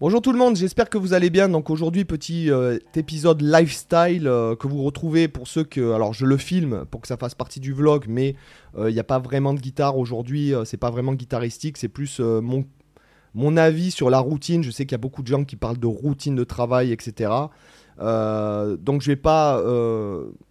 Bonjour 0.00 0.20
tout 0.20 0.32
le 0.32 0.38
monde, 0.38 0.56
j'espère 0.56 0.90
que 0.90 0.98
vous 0.98 1.12
allez 1.12 1.30
bien. 1.30 1.48
Donc 1.48 1.70
aujourd'hui, 1.70 2.04
petit 2.04 2.50
euh, 2.50 2.78
épisode 2.96 3.40
lifestyle 3.40 4.26
euh, 4.26 4.56
que 4.56 4.66
vous 4.66 4.82
retrouvez 4.82 5.28
pour 5.28 5.46
ceux 5.46 5.62
que. 5.62 5.92
Alors 5.92 6.12
je 6.12 6.26
le 6.26 6.36
filme 6.36 6.84
pour 6.90 7.00
que 7.00 7.06
ça 7.06 7.16
fasse 7.16 7.36
partie 7.36 7.60
du 7.60 7.72
vlog, 7.72 8.06
mais 8.08 8.34
euh, 8.76 8.90
il 8.90 8.94
n'y 8.94 8.98
a 8.98 9.04
pas 9.04 9.20
vraiment 9.20 9.54
de 9.54 9.60
guitare 9.60 9.96
aujourd'hui, 9.96 10.52
c'est 10.64 10.78
pas 10.78 10.90
vraiment 10.90 11.14
guitaristique, 11.14 11.76
c'est 11.76 11.88
plus 11.88 12.18
mon, 12.18 12.64
mon 13.34 13.56
avis 13.56 13.92
sur 13.92 14.10
la 14.10 14.18
routine. 14.18 14.64
Je 14.64 14.72
sais 14.72 14.84
qu'il 14.84 14.92
y 14.92 14.96
a 14.96 14.98
beaucoup 14.98 15.22
de 15.22 15.28
gens 15.28 15.44
qui 15.44 15.54
parlent 15.54 15.78
de 15.78 15.86
routine 15.86 16.34
de 16.34 16.44
travail, 16.44 16.90
etc. 16.90 17.30
donc 18.00 19.00
je 19.00 19.06
vais 19.06 19.16
pas. 19.16 19.62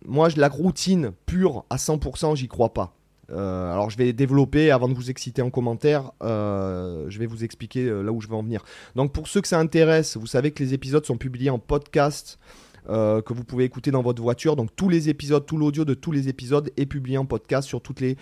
moi, 0.06 0.30
la 0.38 0.48
routine 0.48 1.12
pure 1.26 1.66
à 1.70 1.76
100%, 1.76 2.38
j'y 2.38 2.48
crois 2.48 2.74
pas. 2.74 2.96
Euh, 3.34 3.72
alors 3.72 3.90
je 3.90 3.98
vais 3.98 4.14
développer 4.14 4.72
avant 4.72 4.88
de 4.88 4.94
vous 4.94 5.10
exciter 5.10 5.42
en 5.42 5.50
commentaire. 5.50 6.12
Euh, 6.22 7.06
je 7.10 7.20
vais 7.20 7.26
vous 7.26 7.44
expliquer 7.44 7.86
euh, 7.86 8.02
là 8.02 8.12
où 8.12 8.22
je 8.22 8.28
vais 8.28 8.36
en 8.36 8.44
venir. 8.44 8.64
Donc 8.96 9.12
pour 9.12 9.28
ceux 9.28 9.42
que 9.42 9.48
ça 9.48 9.60
intéresse, 9.60 10.18
vous 10.18 10.28
savez 10.28 10.52
que 10.52 10.64
les 10.64 10.74
épisodes 10.74 11.06
sont 11.06 11.18
publiés 11.18 11.50
en 11.50 11.60
podcast. 11.60 12.40
que 12.86 13.34
vous 13.34 13.46
pouvez 13.46 13.64
écouter 13.64 13.92
dans 13.92 14.02
votre 14.02 14.22
voiture. 14.22 14.58
Donc 14.58 14.76
tous 14.76 14.90
les 14.90 15.08
épisodes, 15.08 15.46
tout 15.46 15.58
l'audio 15.58 15.86
de 15.86 15.94
tous 15.94 16.12
les 16.12 16.28
épisodes 16.28 16.70
est 16.76 16.86
publié 16.86 17.18
en 17.18 17.26
podcast 17.26 17.66
sur 17.66 17.82
toutes 17.82 18.02
les 18.02 18.18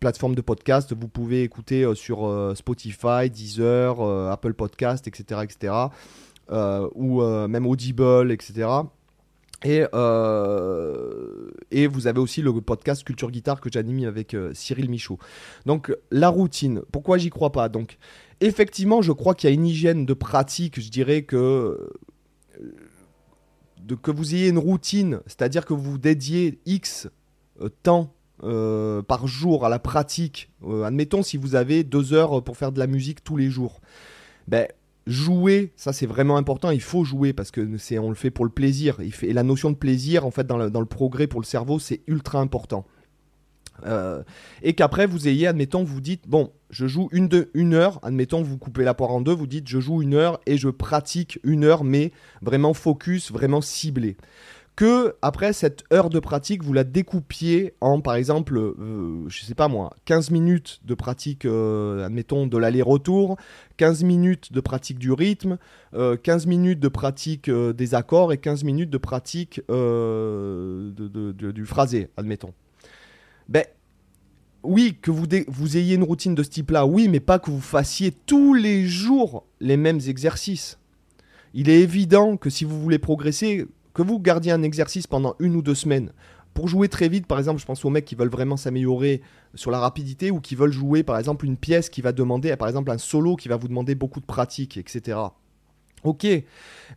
plateformes 0.00 0.34
de 0.34 0.40
podcast. 0.40 0.94
Vous 0.98 1.08
pouvez 1.08 1.42
écouter 1.42 1.86
sur 1.94 2.52
Spotify, 2.56 3.28
Deezer, 3.28 4.00
Apple 4.30 4.54
Podcast, 4.54 5.06
etc. 5.06 5.42
etc. 5.42 5.74
ou 6.94 7.22
même 7.22 7.66
Audible, 7.66 8.32
etc. 8.32 8.68
Et, 9.64 9.86
euh, 9.94 11.50
et 11.70 11.86
vous 11.86 12.06
avez 12.06 12.20
aussi 12.20 12.42
le 12.42 12.52
podcast 12.60 13.02
Culture 13.02 13.30
Guitare 13.30 13.62
que 13.62 13.70
j'anime 13.72 14.06
avec 14.06 14.34
euh, 14.34 14.52
Cyril 14.52 14.90
Michaud. 14.90 15.18
Donc 15.64 15.96
la 16.10 16.28
routine, 16.28 16.82
pourquoi 16.92 17.16
j'y 17.16 17.30
crois 17.30 17.50
pas? 17.50 17.70
Donc 17.70 17.96
effectivement, 18.42 19.00
je 19.00 19.12
crois 19.12 19.34
qu'il 19.34 19.48
y 19.48 19.52
a 19.52 19.54
une 19.54 19.66
hygiène 19.66 20.04
de 20.04 20.12
pratique, 20.12 20.78
je 20.80 20.90
dirais 20.90 21.22
que 21.22 21.36
euh, 22.60 22.74
de, 23.80 23.94
que 23.94 24.10
vous 24.10 24.34
ayez 24.34 24.48
une 24.48 24.58
routine, 24.58 25.20
c'est-à-dire 25.26 25.64
que 25.64 25.72
vous 25.72 25.96
dédiez 25.98 26.60
X 26.66 27.08
temps 27.82 28.12
par 29.08 29.26
jour 29.26 29.64
à 29.64 29.70
la 29.70 29.78
pratique. 29.78 30.50
admettons 30.84 31.22
si 31.22 31.38
vous 31.38 31.54
avez 31.54 31.82
deux 31.82 32.12
heures 32.12 32.44
pour 32.44 32.58
faire 32.58 32.72
de 32.72 32.78
la 32.78 32.86
musique 32.86 33.24
tous 33.24 33.38
les 33.38 33.48
jours. 33.48 33.80
Ben, 34.48 34.68
jouer, 35.06 35.72
ça 35.76 35.92
c'est 35.92 36.06
vraiment 36.06 36.36
important, 36.36 36.70
il 36.70 36.80
faut 36.80 37.04
jouer 37.04 37.32
parce 37.32 37.50
que 37.50 37.76
c'est 37.78 37.98
on 37.98 38.08
le 38.08 38.14
fait 38.14 38.30
pour 38.30 38.44
le 38.44 38.50
plaisir. 38.50 38.98
et 39.00 39.32
la 39.32 39.42
notion 39.42 39.70
de 39.70 39.76
plaisir, 39.76 40.26
en 40.26 40.30
fait, 40.30 40.46
dans 40.46 40.56
le, 40.58 40.86
progrès 40.86 41.26
pour 41.26 41.40
le 41.40 41.46
cerveau, 41.46 41.78
c'est 41.78 42.00
ultra 42.06 42.40
important. 42.40 42.86
Euh, 43.86 44.22
et 44.62 44.74
qu'après 44.74 45.06
vous 45.06 45.26
ayez, 45.26 45.48
admettons, 45.48 45.82
vous 45.82 46.00
dites, 46.00 46.28
bon, 46.28 46.52
je 46.70 46.86
joue 46.86 47.08
une, 47.12 47.28
une 47.54 47.74
heure, 47.74 47.98
admettons, 48.02 48.42
vous 48.42 48.56
coupez 48.56 48.84
la 48.84 48.94
poire 48.94 49.10
en 49.10 49.20
deux, 49.20 49.34
vous 49.34 49.48
dites, 49.48 49.68
je 49.68 49.80
joue 49.80 50.00
une 50.00 50.14
heure 50.14 50.40
et 50.46 50.56
je 50.56 50.68
pratique 50.68 51.40
une 51.42 51.64
heure, 51.64 51.84
mais 51.84 52.12
vraiment 52.40 52.72
focus, 52.72 53.32
vraiment 53.32 53.60
ciblé 53.60 54.16
que 54.76 55.14
après 55.22 55.52
cette 55.52 55.84
heure 55.92 56.10
de 56.10 56.18
pratique, 56.18 56.64
vous 56.64 56.72
la 56.72 56.82
découpiez 56.82 57.74
en, 57.80 58.00
par 58.00 58.16
exemple, 58.16 58.58
euh, 58.58 59.24
je 59.28 59.44
sais 59.44 59.54
pas 59.54 59.68
moi, 59.68 59.94
15 60.04 60.30
minutes 60.30 60.80
de 60.84 60.94
pratique, 60.94 61.44
euh, 61.44 62.04
admettons, 62.04 62.46
de 62.48 62.58
l'aller-retour, 62.58 63.36
15 63.76 64.02
minutes 64.02 64.52
de 64.52 64.60
pratique 64.60 64.98
du 64.98 65.12
rythme, 65.12 65.58
15 65.92 65.96
euh, 65.96 66.48
minutes 66.48 66.80
de 66.80 66.88
pratique 66.88 67.48
des 67.50 67.94
accords 67.94 68.32
et 68.32 68.38
15 68.38 68.64
minutes 68.64 68.90
de 68.90 68.98
pratique 68.98 69.60
du 69.68 71.64
phrasé, 71.64 72.08
admettons. 72.16 72.52
Ben, 73.48 73.64
oui, 74.64 74.98
que 75.00 75.12
vous, 75.12 75.26
vous 75.46 75.76
ayez 75.76 75.94
une 75.94 76.02
routine 76.02 76.34
de 76.34 76.42
ce 76.42 76.48
type-là, 76.48 76.86
oui, 76.86 77.08
mais 77.08 77.20
pas 77.20 77.38
que 77.38 77.50
vous 77.50 77.60
fassiez 77.60 78.10
tous 78.10 78.54
les 78.54 78.86
jours 78.86 79.46
les 79.60 79.76
mêmes 79.76 80.00
exercices. 80.08 80.78
Il 81.52 81.68
est 81.68 81.80
évident 81.80 82.36
que 82.36 82.50
si 82.50 82.64
vous 82.64 82.80
voulez 82.80 82.98
progresser, 82.98 83.66
que 83.94 84.02
vous 84.02 84.20
gardiez 84.20 84.52
un 84.52 84.62
exercice 84.62 85.06
pendant 85.06 85.36
une 85.38 85.56
ou 85.56 85.62
deux 85.62 85.74
semaines, 85.74 86.12
pour 86.54 86.68
jouer 86.68 86.88
très 86.88 87.08
vite, 87.08 87.26
par 87.26 87.38
exemple, 87.38 87.60
je 87.60 87.66
pense 87.66 87.84
aux 87.84 87.90
mecs 87.90 88.04
qui 88.04 88.14
veulent 88.14 88.28
vraiment 88.28 88.56
s'améliorer 88.56 89.22
sur 89.54 89.72
la 89.72 89.80
rapidité 89.80 90.30
ou 90.30 90.40
qui 90.40 90.54
veulent 90.54 90.72
jouer, 90.72 91.02
par 91.02 91.18
exemple, 91.18 91.44
une 91.46 91.56
pièce 91.56 91.90
qui 91.90 92.00
va 92.00 92.12
demander, 92.12 92.54
par 92.56 92.68
exemple, 92.68 92.92
un 92.92 92.98
solo 92.98 93.34
qui 93.34 93.48
va 93.48 93.56
vous 93.56 93.68
demander 93.68 93.96
beaucoup 93.96 94.20
de 94.20 94.24
pratique, 94.24 94.76
etc. 94.76 95.18
Ok, 96.04 96.26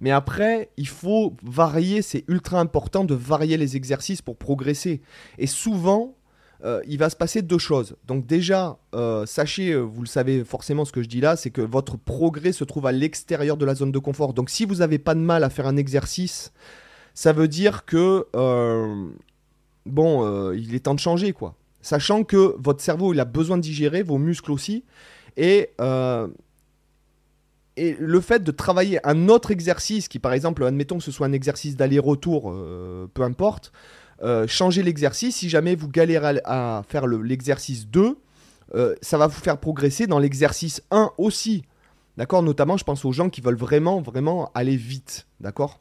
mais 0.02 0.12
après, 0.12 0.70
il 0.78 0.88
faut 0.88 1.36
varier, 1.42 2.02
c'est 2.02 2.26
ultra 2.28 2.60
important 2.60 3.04
de 3.04 3.16
varier 3.16 3.58
les 3.58 3.76
exercices 3.76 4.22
pour 4.22 4.38
progresser. 4.38 5.02
Et 5.38 5.48
souvent, 5.48 6.18
euh, 6.66 6.82
il 6.88 6.98
va 6.98 7.10
se 7.10 7.16
passer 7.16 7.42
deux 7.42 7.58
choses. 7.58 7.96
Donc 8.06 8.26
déjà, 8.26 8.80
euh, 8.96 9.26
sachez, 9.26 9.72
euh, 9.72 9.80
vous 9.80 10.02
le 10.02 10.08
savez 10.08 10.44
forcément 10.44 10.86
ce 10.86 10.92
que 10.92 11.02
je 11.02 11.08
dis 11.08 11.22
là, 11.22 11.36
c'est 11.36 11.52
que 11.52 11.62
votre 11.62 11.98
progrès 11.98 12.52
se 12.52 12.64
trouve 12.64 12.86
à 12.86 12.92
l'extérieur 12.92 13.58
de 13.58 13.66
la 13.66 13.76
zone 13.76 13.92
de 13.92 14.00
confort. 14.00 14.34
Donc 14.34 14.50
si 14.50 14.66
vous 14.66 14.76
n'avez 14.76 15.00
pas 15.00 15.16
de 15.16 15.20
mal 15.22 15.44
à 15.44 15.50
faire 15.50 15.68
un 15.68 15.78
exercice, 15.78 16.52
ça 17.18 17.34
veut 17.34 17.48
dire 17.48 17.84
que 17.84 18.28
euh, 18.36 19.08
bon, 19.88 20.24
euh, 20.24 20.56
il 20.56 20.76
est 20.76 20.82
temps 20.82 20.94
de 20.94 21.00
changer 21.00 21.34
quoi. 21.34 21.56
Sachant 21.82 22.24
que 22.24 22.56
votre 22.60 22.80
cerveau 22.80 23.12
il 23.12 23.20
a 23.20 23.26
besoin 23.26 23.58
de 23.58 23.64
digérer, 23.64 24.04
vos 24.04 24.20
muscles 24.20 24.52
aussi, 24.52 24.84
et 25.36 25.72
euh, 25.82 26.28
et 27.76 27.98
le 28.00 28.22
fait 28.22 28.44
de 28.44 28.52
travailler 28.52 29.00
un 29.04 29.30
autre 29.30 29.50
exercice 29.50 30.08
qui 30.08 30.20
par 30.20 30.32
exemple, 30.32 30.64
admettons 30.64 31.00
que 31.00 31.04
ce 31.04 31.12
soit 31.12 31.26
un 31.26 31.32
exercice 31.32 31.76
d'aller-retour, 31.76 32.54
peu 33.16 33.24
importe, 33.24 33.72
changer 34.48 34.84
l'exercice, 34.84 35.38
si 35.38 35.50
jamais 35.50 35.74
vous 35.74 35.88
galérez 35.88 36.40
à, 36.46 36.84
faire 36.88 37.08
l'exercice 37.08 37.88
2, 37.88 38.16
ça 39.02 39.18
va 39.18 39.26
vous 39.26 39.40
faire 39.40 39.58
progresser 39.58 40.06
dans 40.06 40.20
l'exercice 40.20 40.84
1 40.92 41.12
aussi. 41.18 41.64
D'accord? 42.16 42.44
Notamment, 42.44 42.78
je 42.78 42.84
pense 42.84 43.06
aux 43.06 43.12
gens 43.12 43.30
qui 43.30 43.42
veulent 43.42 43.58
vraiment, 43.58 44.02
vraiment 44.02 44.52
aller 44.54 44.76
vite. 44.76 45.28
D'accord? 45.40 45.80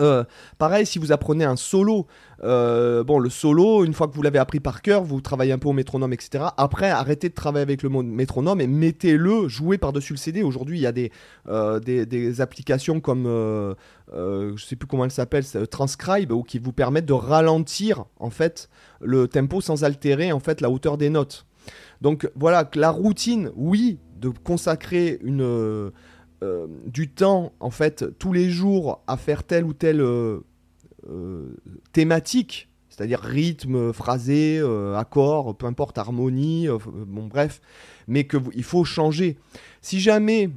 Euh, 0.00 0.24
pareil, 0.58 0.86
si 0.86 0.98
vous 0.98 1.12
apprenez 1.12 1.44
un 1.44 1.56
solo, 1.56 2.06
euh, 2.42 3.04
bon, 3.04 3.18
le 3.18 3.30
solo, 3.30 3.84
une 3.84 3.92
fois 3.92 4.08
que 4.08 4.14
vous 4.14 4.22
l'avez 4.22 4.38
appris 4.38 4.60
par 4.60 4.82
cœur, 4.82 5.02
vous 5.02 5.20
travaillez 5.20 5.52
un 5.52 5.58
peu 5.58 5.68
au 5.68 5.72
métronome, 5.72 6.12
etc. 6.12 6.44
Après, 6.56 6.90
arrêtez 6.90 7.28
de 7.28 7.34
travailler 7.34 7.62
avec 7.62 7.82
le 7.82 7.88
métronome 7.88 8.60
et 8.60 8.66
mettez-le, 8.66 9.48
jouez 9.48 9.78
par-dessus 9.78 10.14
le 10.14 10.18
CD. 10.18 10.42
Aujourd'hui, 10.42 10.78
il 10.78 10.82
y 10.82 10.86
a 10.86 10.92
des, 10.92 11.12
euh, 11.48 12.32
applications 12.38 13.00
comme, 13.00 13.24
je 13.24 14.64
sais 14.64 14.76
plus 14.76 14.86
comment 14.86 15.04
elle 15.04 15.10
s'appelle, 15.10 15.44
Transcribe, 15.70 16.32
ou 16.32 16.42
qui 16.42 16.58
vous 16.58 16.72
permettent 16.72 17.06
de 17.06 17.12
ralentir, 17.12 18.04
en 18.18 18.30
fait, 18.30 18.68
le 19.00 19.28
tempo 19.28 19.60
sans 19.60 19.84
altérer, 19.84 20.32
en 20.32 20.40
fait, 20.40 20.60
la 20.60 20.70
hauteur 20.70 20.96
des 20.96 21.10
notes. 21.10 21.46
Donc 22.00 22.30
voilà, 22.34 22.68
la 22.74 22.90
routine, 22.90 23.50
oui, 23.54 23.98
de 24.18 24.28
consacrer 24.28 25.18
une 25.22 25.90
euh, 26.42 26.66
du 26.86 27.10
temps, 27.10 27.52
en 27.60 27.70
fait, 27.70 28.18
tous 28.18 28.32
les 28.32 28.48
jours 28.48 29.02
à 29.06 29.16
faire 29.16 29.44
telle 29.44 29.64
ou 29.64 29.74
telle 29.74 30.00
euh, 30.00 30.40
euh, 31.08 31.54
thématique, 31.92 32.68
c'est-à-dire 32.88 33.20
rythme, 33.20 33.92
phrasé, 33.92 34.62
accord, 34.96 35.56
peu 35.56 35.66
importe, 35.66 35.98
harmonie, 35.98 36.66
bon 37.06 37.26
bref, 37.26 37.60
mais 38.08 38.26
qu'il 38.26 38.64
faut 38.64 38.84
changer. 38.84 39.38
Si 39.80 40.00
jamais 40.00 40.50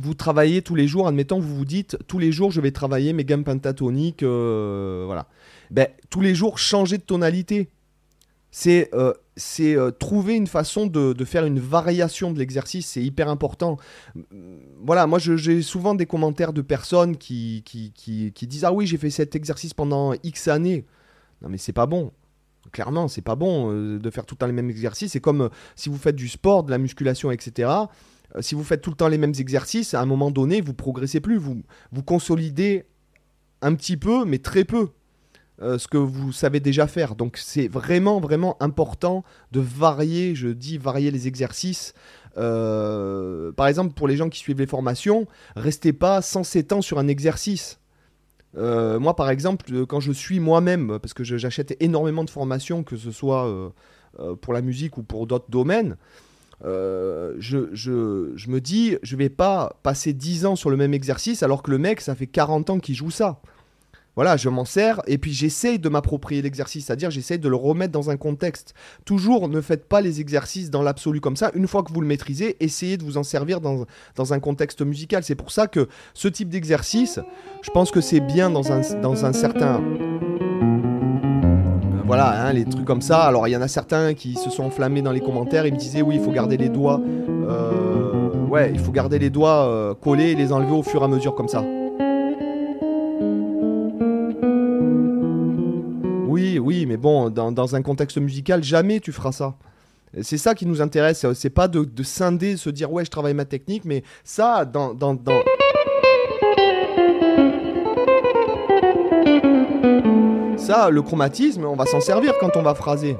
vous 0.00 0.14
travaillez 0.14 0.62
tous 0.62 0.74
les 0.74 0.88
jours, 0.88 1.06
admettons, 1.06 1.38
vous 1.38 1.54
vous 1.54 1.64
dites 1.64 1.98
tous 2.08 2.18
les 2.18 2.32
jours 2.32 2.50
je 2.50 2.60
vais 2.60 2.72
travailler 2.72 3.12
mes 3.12 3.24
gammes 3.24 3.44
pentatoniques, 3.44 4.24
voilà. 4.24 5.28
Ben, 5.70 5.88
tous 6.08 6.20
les 6.20 6.34
jours, 6.34 6.58
changez 6.58 6.98
de 6.98 7.02
tonalité. 7.02 7.68
C'est 8.50 8.90
c'est 9.40 9.76
euh, 9.76 9.90
trouver 9.90 10.36
une 10.36 10.46
façon 10.46 10.86
de, 10.86 11.24
faire 11.24 11.44
une 11.46 11.58
variation 11.58 12.30
de 12.30 12.38
l'exercice, 12.38 12.86
c'est 12.86 13.02
hyper 13.02 13.28
important. 13.28 13.78
Voilà, 14.80 15.06
moi 15.06 15.18
j'ai 15.18 15.62
souvent 15.62 15.94
des 15.94 16.06
commentaires 16.06 16.52
de 16.52 16.62
personnes 16.62 17.16
qui, 17.16 17.62
qui, 17.64 18.46
disent 18.46 18.64
Ah 18.64 18.72
oui, 18.72 18.86
j'ai 18.86 18.98
fait 18.98 19.10
cet 19.10 19.34
exercice 19.34 19.74
pendant 19.74 20.12
X 20.22 20.48
années. 20.48 20.84
Non, 21.42 21.48
mais 21.48 21.58
c'est 21.58 21.72
pas 21.72 21.86
bon. 21.86 22.12
Clairement, 22.72 23.08
c'est 23.08 23.22
pas 23.22 23.34
bon 23.34 23.72
euh, 23.72 23.98
de 23.98 24.10
faire 24.10 24.26
tout 24.26 24.34
le 24.34 24.38
temps 24.38 24.46
les 24.46 24.52
mêmes 24.52 24.70
exercices. 24.70 25.12
C'est 25.12 25.20
comme 25.20 25.42
euh, 25.42 25.48
si 25.74 25.88
vous 25.88 25.96
faites 25.96 26.16
du 26.16 26.28
sport, 26.28 26.62
de 26.62 26.70
la 26.70 26.78
musculation, 26.78 27.30
etc. 27.30 27.70
si 28.40 28.54
vous 28.54 28.62
faites 28.62 28.82
tout 28.82 28.90
le 28.90 28.96
temps 28.96 29.08
les 29.08 29.18
mêmes 29.18 29.34
exercices, 29.38 29.94
à 29.94 30.00
un 30.02 30.06
moment 30.06 30.30
donné, 30.30 30.60
vous 30.60 30.74
progressez 30.74 31.20
plus. 31.20 31.38
Vous, 31.38 31.62
vous 31.90 32.02
consolidez 32.02 32.84
un 33.62 33.74
petit 33.74 33.96
peu, 33.96 34.24
mais 34.24 34.38
très 34.38 34.64
peu. 34.64 34.90
Euh, 35.62 35.76
ce 35.76 35.88
que 35.88 35.98
vous 35.98 36.32
savez 36.32 36.58
déjà 36.58 36.86
faire. 36.86 37.14
Donc 37.14 37.36
c'est 37.36 37.68
vraiment, 37.68 38.18
vraiment 38.18 38.56
important 38.60 39.24
de 39.52 39.60
varier, 39.60 40.34
je 40.34 40.48
dis 40.48 40.78
varier 40.78 41.10
les 41.10 41.28
exercices. 41.28 41.92
Euh, 42.38 43.52
par 43.52 43.66
exemple, 43.66 43.92
pour 43.92 44.08
les 44.08 44.16
gens 44.16 44.30
qui 44.30 44.38
suivent 44.38 44.58
les 44.58 44.66
formations, 44.66 45.26
restez 45.56 45.92
pas 45.92 46.22
107 46.22 46.72
ans 46.72 46.80
sur 46.80 46.98
un 46.98 47.08
exercice. 47.08 47.78
Euh, 48.56 48.98
moi, 48.98 49.14
par 49.14 49.28
exemple, 49.28 49.84
quand 49.86 50.00
je 50.00 50.12
suis 50.12 50.40
moi-même, 50.40 50.98
parce 50.98 51.12
que 51.12 51.24
j'achète 51.24 51.76
énormément 51.80 52.24
de 52.24 52.30
formations, 52.30 52.82
que 52.82 52.96
ce 52.96 53.10
soit 53.10 53.72
pour 54.40 54.54
la 54.54 54.62
musique 54.62 54.96
ou 54.96 55.02
pour 55.02 55.26
d'autres 55.26 55.50
domaines, 55.50 55.98
je, 56.62 58.48
me 58.48 58.58
dis, 58.60 58.96
je 59.02 59.14
vais 59.14 59.28
pas 59.28 59.78
passer 59.82 60.14
10 60.14 60.46
ans 60.46 60.56
sur 60.56 60.70
le 60.70 60.78
même 60.78 60.94
exercice 60.94 61.42
alors 61.42 61.62
que 61.62 61.70
le 61.70 61.76
mec, 61.76 62.00
ça 62.00 62.14
fait 62.14 62.26
40 62.26 62.70
ans 62.70 62.78
qu'il 62.78 62.94
joue 62.94 63.10
ça. 63.10 63.42
Voilà, 64.20 64.36
je 64.36 64.50
m'en 64.50 64.66
sers 64.66 65.00
et 65.06 65.16
puis 65.16 65.32
j'essaye 65.32 65.78
de 65.78 65.88
m'approprier 65.88 66.42
l'exercice, 66.42 66.84
c'est-à-dire 66.84 67.10
j'essaye 67.10 67.38
de 67.38 67.48
le 67.48 67.56
remettre 67.56 67.92
dans 67.92 68.10
un 68.10 68.18
contexte. 68.18 68.74
Toujours, 69.06 69.48
ne 69.48 69.62
faites 69.62 69.88
pas 69.88 70.02
les 70.02 70.20
exercices 70.20 70.68
dans 70.68 70.82
l'absolu 70.82 71.22
comme 71.22 71.36
ça. 71.36 71.50
Une 71.54 71.66
fois 71.66 71.82
que 71.82 71.90
vous 71.90 72.02
le 72.02 72.06
maîtrisez, 72.06 72.62
essayez 72.62 72.98
de 72.98 73.02
vous 73.02 73.16
en 73.16 73.22
servir 73.22 73.62
dans, 73.62 73.86
dans 74.16 74.34
un 74.34 74.38
contexte 74.38 74.82
musical. 74.82 75.24
C'est 75.24 75.36
pour 75.36 75.50
ça 75.50 75.68
que 75.68 75.88
ce 76.12 76.28
type 76.28 76.50
d'exercice, 76.50 77.18
je 77.62 77.70
pense 77.70 77.90
que 77.90 78.02
c'est 78.02 78.20
bien 78.20 78.50
dans 78.50 78.70
un, 78.70 78.82
dans 79.00 79.24
un 79.24 79.32
certain 79.32 79.82
voilà, 82.04 82.44
hein, 82.44 82.52
les 82.52 82.66
trucs 82.66 82.84
comme 82.84 83.00
ça. 83.00 83.22
Alors 83.22 83.48
il 83.48 83.52
y 83.52 83.56
en 83.56 83.62
a 83.62 83.68
certains 83.68 84.12
qui 84.12 84.34
se 84.34 84.50
sont 84.50 84.64
enflammés 84.64 85.00
dans 85.00 85.12
les 85.12 85.20
commentaires, 85.20 85.64
ils 85.64 85.72
me 85.72 85.78
disaient 85.78 86.02
oui, 86.02 86.16
il 86.16 86.22
faut 86.22 86.32
garder 86.32 86.58
les 86.58 86.68
doigts, 86.68 87.00
euh, 87.48 88.32
ouais, 88.50 88.70
il 88.70 88.80
faut 88.80 88.92
garder 88.92 89.18
les 89.18 89.30
doigts 89.30 89.66
euh, 89.66 89.94
collés 89.94 90.32
et 90.32 90.34
les 90.34 90.52
enlever 90.52 90.72
au 90.72 90.82
fur 90.82 91.00
et 91.00 91.04
à 91.06 91.08
mesure 91.08 91.34
comme 91.34 91.48
ça. 91.48 91.64
Mais 96.90 96.96
bon, 96.96 97.30
dans, 97.30 97.76
un 97.76 97.82
contexte 97.82 98.18
musical, 98.18 98.64
jamais 98.64 98.98
tu 98.98 99.12
feras 99.12 99.30
ça. 99.30 99.54
C'est 100.22 100.38
ça 100.38 100.56
qui 100.56 100.66
nous 100.66 100.82
intéresse, 100.82 101.24
c'est 101.34 101.50
pas 101.50 101.68
de, 101.68 101.84
de, 101.84 102.02
scinder, 102.02 102.56
se 102.56 102.68
dire 102.68 102.90
ouais, 102.92 103.04
je 103.04 103.10
travaille 103.12 103.32
ma 103.32 103.44
technique, 103.44 103.84
mais 103.84 104.02
ça, 104.24 104.64
dans, 104.64 104.92
dans... 104.92 105.16
le 110.90 111.00
chromatisme, 111.00 111.64
on 111.64 111.76
va 111.76 111.86
s'en 111.86 112.00
servir 112.00 112.34
quand 112.40 112.56
on 112.56 112.62
va 112.62 112.74
phraser. 112.74 113.16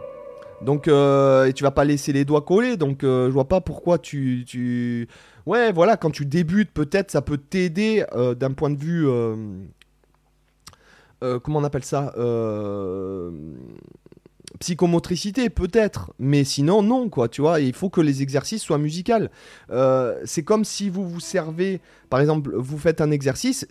Donc, 0.63 0.89
euh, 0.89 1.47
et 1.47 1.53
tu 1.53 1.63
vas 1.63 1.71
pas 1.71 1.85
laisser 1.85 2.13
les 2.13 2.25
doigts 2.25 2.43
coller. 2.43 2.77
Donc, 2.77 3.05
euh, 3.05 3.29
je 3.29 3.33
vois 3.33 3.49
pas 3.49 3.61
pourquoi 3.61 3.99
tu. 3.99 5.09
Ouais, 5.47 5.71
voilà, 5.71 5.97
quand 5.97 6.11
tu 6.11 6.27
débutes, 6.27 6.73
peut-être 6.73 7.13
ça 7.13 7.23
peut 7.23 7.39
t'aider 7.39 8.05
euh, 8.17 8.35
d'un 8.35 8.51
point 8.51 8.71
de 8.71 8.79
vue. 8.79 9.07
Comment 11.43 11.59
on 11.59 11.65
appelle 11.65 11.85
ça 11.85 12.13
psychomotricité 14.61 15.49
peut-être, 15.49 16.13
mais 16.19 16.45
sinon 16.45 16.83
non 16.83 17.09
quoi, 17.09 17.29
tu 17.29 17.41
vois. 17.41 17.61
Il 17.61 17.73
faut 17.73 17.89
que 17.89 18.01
les 18.01 18.23
exercices 18.23 18.63
soient 18.63 18.79
musicaux. 18.79 19.01
Euh, 19.71 20.21
c'est 20.25 20.43
comme 20.43 20.65
si 20.65 20.91
vous 20.91 21.09
vous 21.09 21.21
servez, 21.21 21.81
par 22.11 22.21
exemple, 22.21 22.55
vous 22.55 22.79
faites 22.79 23.01
un 23.01 23.11
exercice. 23.11 23.67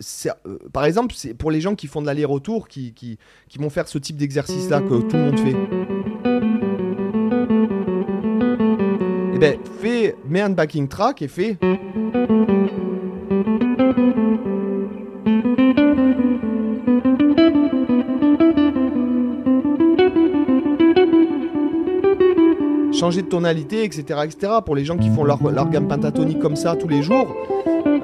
Euh, 0.46 0.58
par 0.72 0.84
exemple, 0.84 1.14
c'est 1.16 1.32
pour 1.32 1.50
les 1.50 1.60
gens 1.60 1.76
qui 1.76 1.86
font 1.86 2.02
de 2.02 2.06
l'aller-retour, 2.06 2.66
qui, 2.66 2.92
qui, 2.92 3.18
qui, 3.48 3.58
vont 3.58 3.70
faire 3.70 3.86
ce 3.88 3.98
type 3.98 4.16
d'exercice 4.16 4.68
là 4.68 4.80
que 4.80 5.00
tout 5.00 5.16
le 5.16 5.22
monde 5.22 5.38
fait. 5.38 5.56
Eh 9.34 9.38
ben, 9.38 9.58
fais, 9.80 10.16
mets 10.28 10.40
un 10.40 10.50
backing 10.50 10.88
track 10.88 11.22
et 11.22 11.28
fais. 11.28 11.56
Changer 23.00 23.22
de 23.22 23.28
tonalité, 23.28 23.82
etc., 23.82 24.20
etc. 24.24 24.52
Pour 24.64 24.76
les 24.76 24.84
gens 24.84 24.98
qui 24.98 25.08
font 25.08 25.24
leur, 25.24 25.38
gamme 25.70 25.88
pentatonique 25.88 26.38
comme 26.38 26.54
ça 26.54 26.76
tous 26.76 26.86
les 26.86 27.02
jours, 27.02 27.34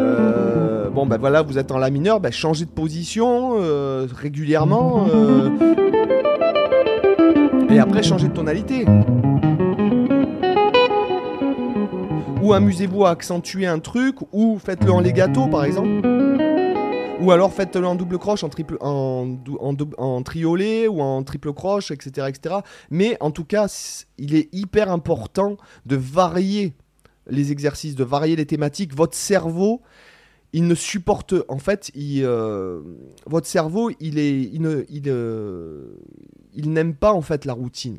euh, 0.00 0.88
bon 0.88 1.04
ben 1.04 1.19
voilà, 1.19 1.43
vous 1.43 1.58
êtes 1.58 1.70
en 1.70 1.76
la 1.76 1.90
mineur, 1.90 2.19
ben 2.19 2.32
changez 2.32 2.64
de 2.64 2.70
position 2.70 3.56
euh, 3.60 4.06
régulièrement. 4.10 5.06
Euh, 5.14 5.50
et 7.69 7.78
après, 7.78 8.02
changez 8.02 8.28
de 8.28 8.32
tonalité. 8.32 8.87
Ou 12.43 12.54
amusez-vous 12.54 13.04
à 13.04 13.10
accentuer 13.10 13.66
un 13.66 13.81
truc, 13.81 14.16
ou 14.32 14.58
faites-le 14.58 14.93
en 14.93 15.00
legato 15.00 15.46
par 15.46 15.64
exemple. 15.64 16.25
Ou 17.26 17.32
alors 17.32 17.52
faites-le 17.52 17.84
en 17.84 17.96
double 17.96 18.19
croche, 18.19 18.44
en, 18.44 18.49
triple, 18.49 18.78
en, 18.81 20.23
triolet 20.25 20.87
ou 20.87 21.00
en 21.00 21.25
triple 21.25 21.52
croche, 21.52 21.90
etc., 21.90 22.28
etc. 22.28 22.56
Mais 22.88 23.17
en 23.19 23.32
tout 23.32 23.43
cas, 23.43 23.67
il 24.17 24.37
est 24.37 24.49
hyper 24.52 24.93
important 24.93 25.56
de 25.87 25.96
varier 25.96 26.73
les 27.28 27.50
exercices, 27.50 27.96
de 27.96 28.05
varier 28.05 28.37
les 28.37 28.46
thématiques. 28.46 28.94
Votre 28.94 29.17
cerveau, 29.17 29.82
il 30.52 30.69
ne 30.69 30.76
supporte. 30.76 31.34
En 31.49 31.58
fait, 31.58 31.90
euh, 31.96 32.81
votre 33.26 33.49
cerveau, 33.49 33.90
il, 33.99 34.20
euh, 34.64 35.96
il 36.55 36.72
n'aime 36.72 36.94
pas 36.94 37.12
en 37.12 37.22
fait 37.22 37.44
la 37.44 37.55
routine. 37.55 37.99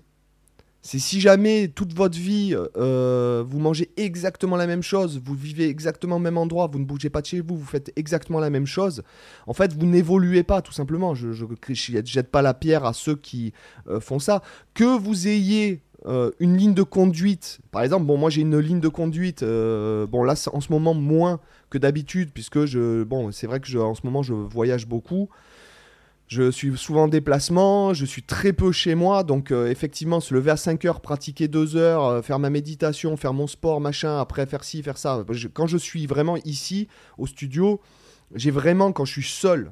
C'est 0.82 1.00
si 1.00 1.20
jamais 1.20 1.68
toute 1.68 1.94
votre 1.94 2.18
vie, 2.18 2.56
euh, 2.78 3.44
vous 3.46 3.60
mangez 3.60 3.90
exactement 3.98 4.56
la 4.56 4.68
même 4.68 4.84
chose, 4.84 5.20
vous 5.24 5.34
vivez 5.34 5.68
exactement 5.68 6.16
au 6.16 6.20
même 6.20 6.38
endroit, 6.38 6.68
vous 6.68 6.80
ne 6.80 6.86
bougez 6.86 7.10
pas 7.10 7.22
de 7.22 7.26
chez 7.26 7.42
vous, 7.42 7.58
vous 7.58 7.66
faites 7.66 7.92
exactement 7.96 8.40
la 8.40 8.50
même 8.50 8.66
chose, 8.66 9.04
en 9.48 9.54
fait, 9.54 9.74
vous 9.74 9.86
n'évoluez 9.86 10.44
pas, 10.44 10.62
tout 10.62 10.72
simplement. 10.72 11.14
Je 11.14 11.30
ne 11.30 12.06
jette 12.06 12.30
pas 12.30 12.42
la 12.42 12.54
pierre 12.54 12.86
à 12.86 12.94
ceux 12.94 13.16
qui 13.16 13.54
euh, 13.90 14.00
font 14.00 14.20
ça. 14.20 14.42
Que 14.74 14.98
vous 14.98 15.28
ayez 15.28 15.82
euh, 16.06 16.32
une 16.40 16.56
ligne 16.56 16.74
de 16.74 16.84
conduite, 16.84 17.60
par 17.72 17.82
exemple, 17.82 18.06
bon, 18.06 18.18
moi 18.18 18.30
j'ai 18.30 18.42
une 18.42 18.60
ligne 18.60 18.80
de 18.80 18.88
conduite, 18.88 19.44
bon, 19.44 20.24
là, 20.24 20.50
en 20.54 20.62
ce 20.62 20.72
moment, 20.72 20.94
moins 20.94 21.40
que 21.70 21.78
d'habitude, 21.78 22.30
puisque 22.34 22.66
je, 22.66 23.04
bon, 23.04 23.32
c'est 23.32 23.48
vrai 23.48 23.60
que 23.60 23.78
en 23.78 23.96
ce 23.96 24.02
moment, 24.06 24.24
je 24.24 24.34
voyage 24.34 24.88
beaucoup. 24.88 25.30
Je 26.28 26.52
suis 26.52 26.78
souvent 26.78 27.04
en 27.04 27.08
déplacement, 27.08 27.94
je 27.94 28.06
suis 28.06 28.22
très 28.22 28.52
peu 28.52 28.74
chez 28.74 28.96
moi, 28.96 29.24
donc 29.24 29.52
euh, 29.52 29.70
effectivement, 29.70 30.20
se 30.20 30.34
lever 30.34 30.52
à 30.52 30.58
5 30.58 30.84
heures, 30.84 31.00
pratiquer 31.00 31.48
2 31.48 31.78
heures, 31.78 32.04
euh, 32.04 32.22
faire 32.22 32.38
ma 32.38 32.50
méditation, 32.50 33.16
faire 33.16 33.34
mon 33.34 33.48
sport, 33.48 33.80
machin, 33.80 34.20
après 34.20 34.46
faire 34.46 34.66
ci, 34.66 34.84
faire 34.84 34.98
ça. 34.98 35.24
quand 35.54 35.68
je 35.68 35.78
suis 35.78 36.06
vraiment 36.06 36.36
ici, 36.44 36.90
au 37.18 37.28
studio, 37.28 37.80
j'ai 38.36 38.52
vraiment, 38.52 38.92
quand 38.92 39.06
je 39.06 39.14
suis 39.14 39.24
seul, 39.24 39.72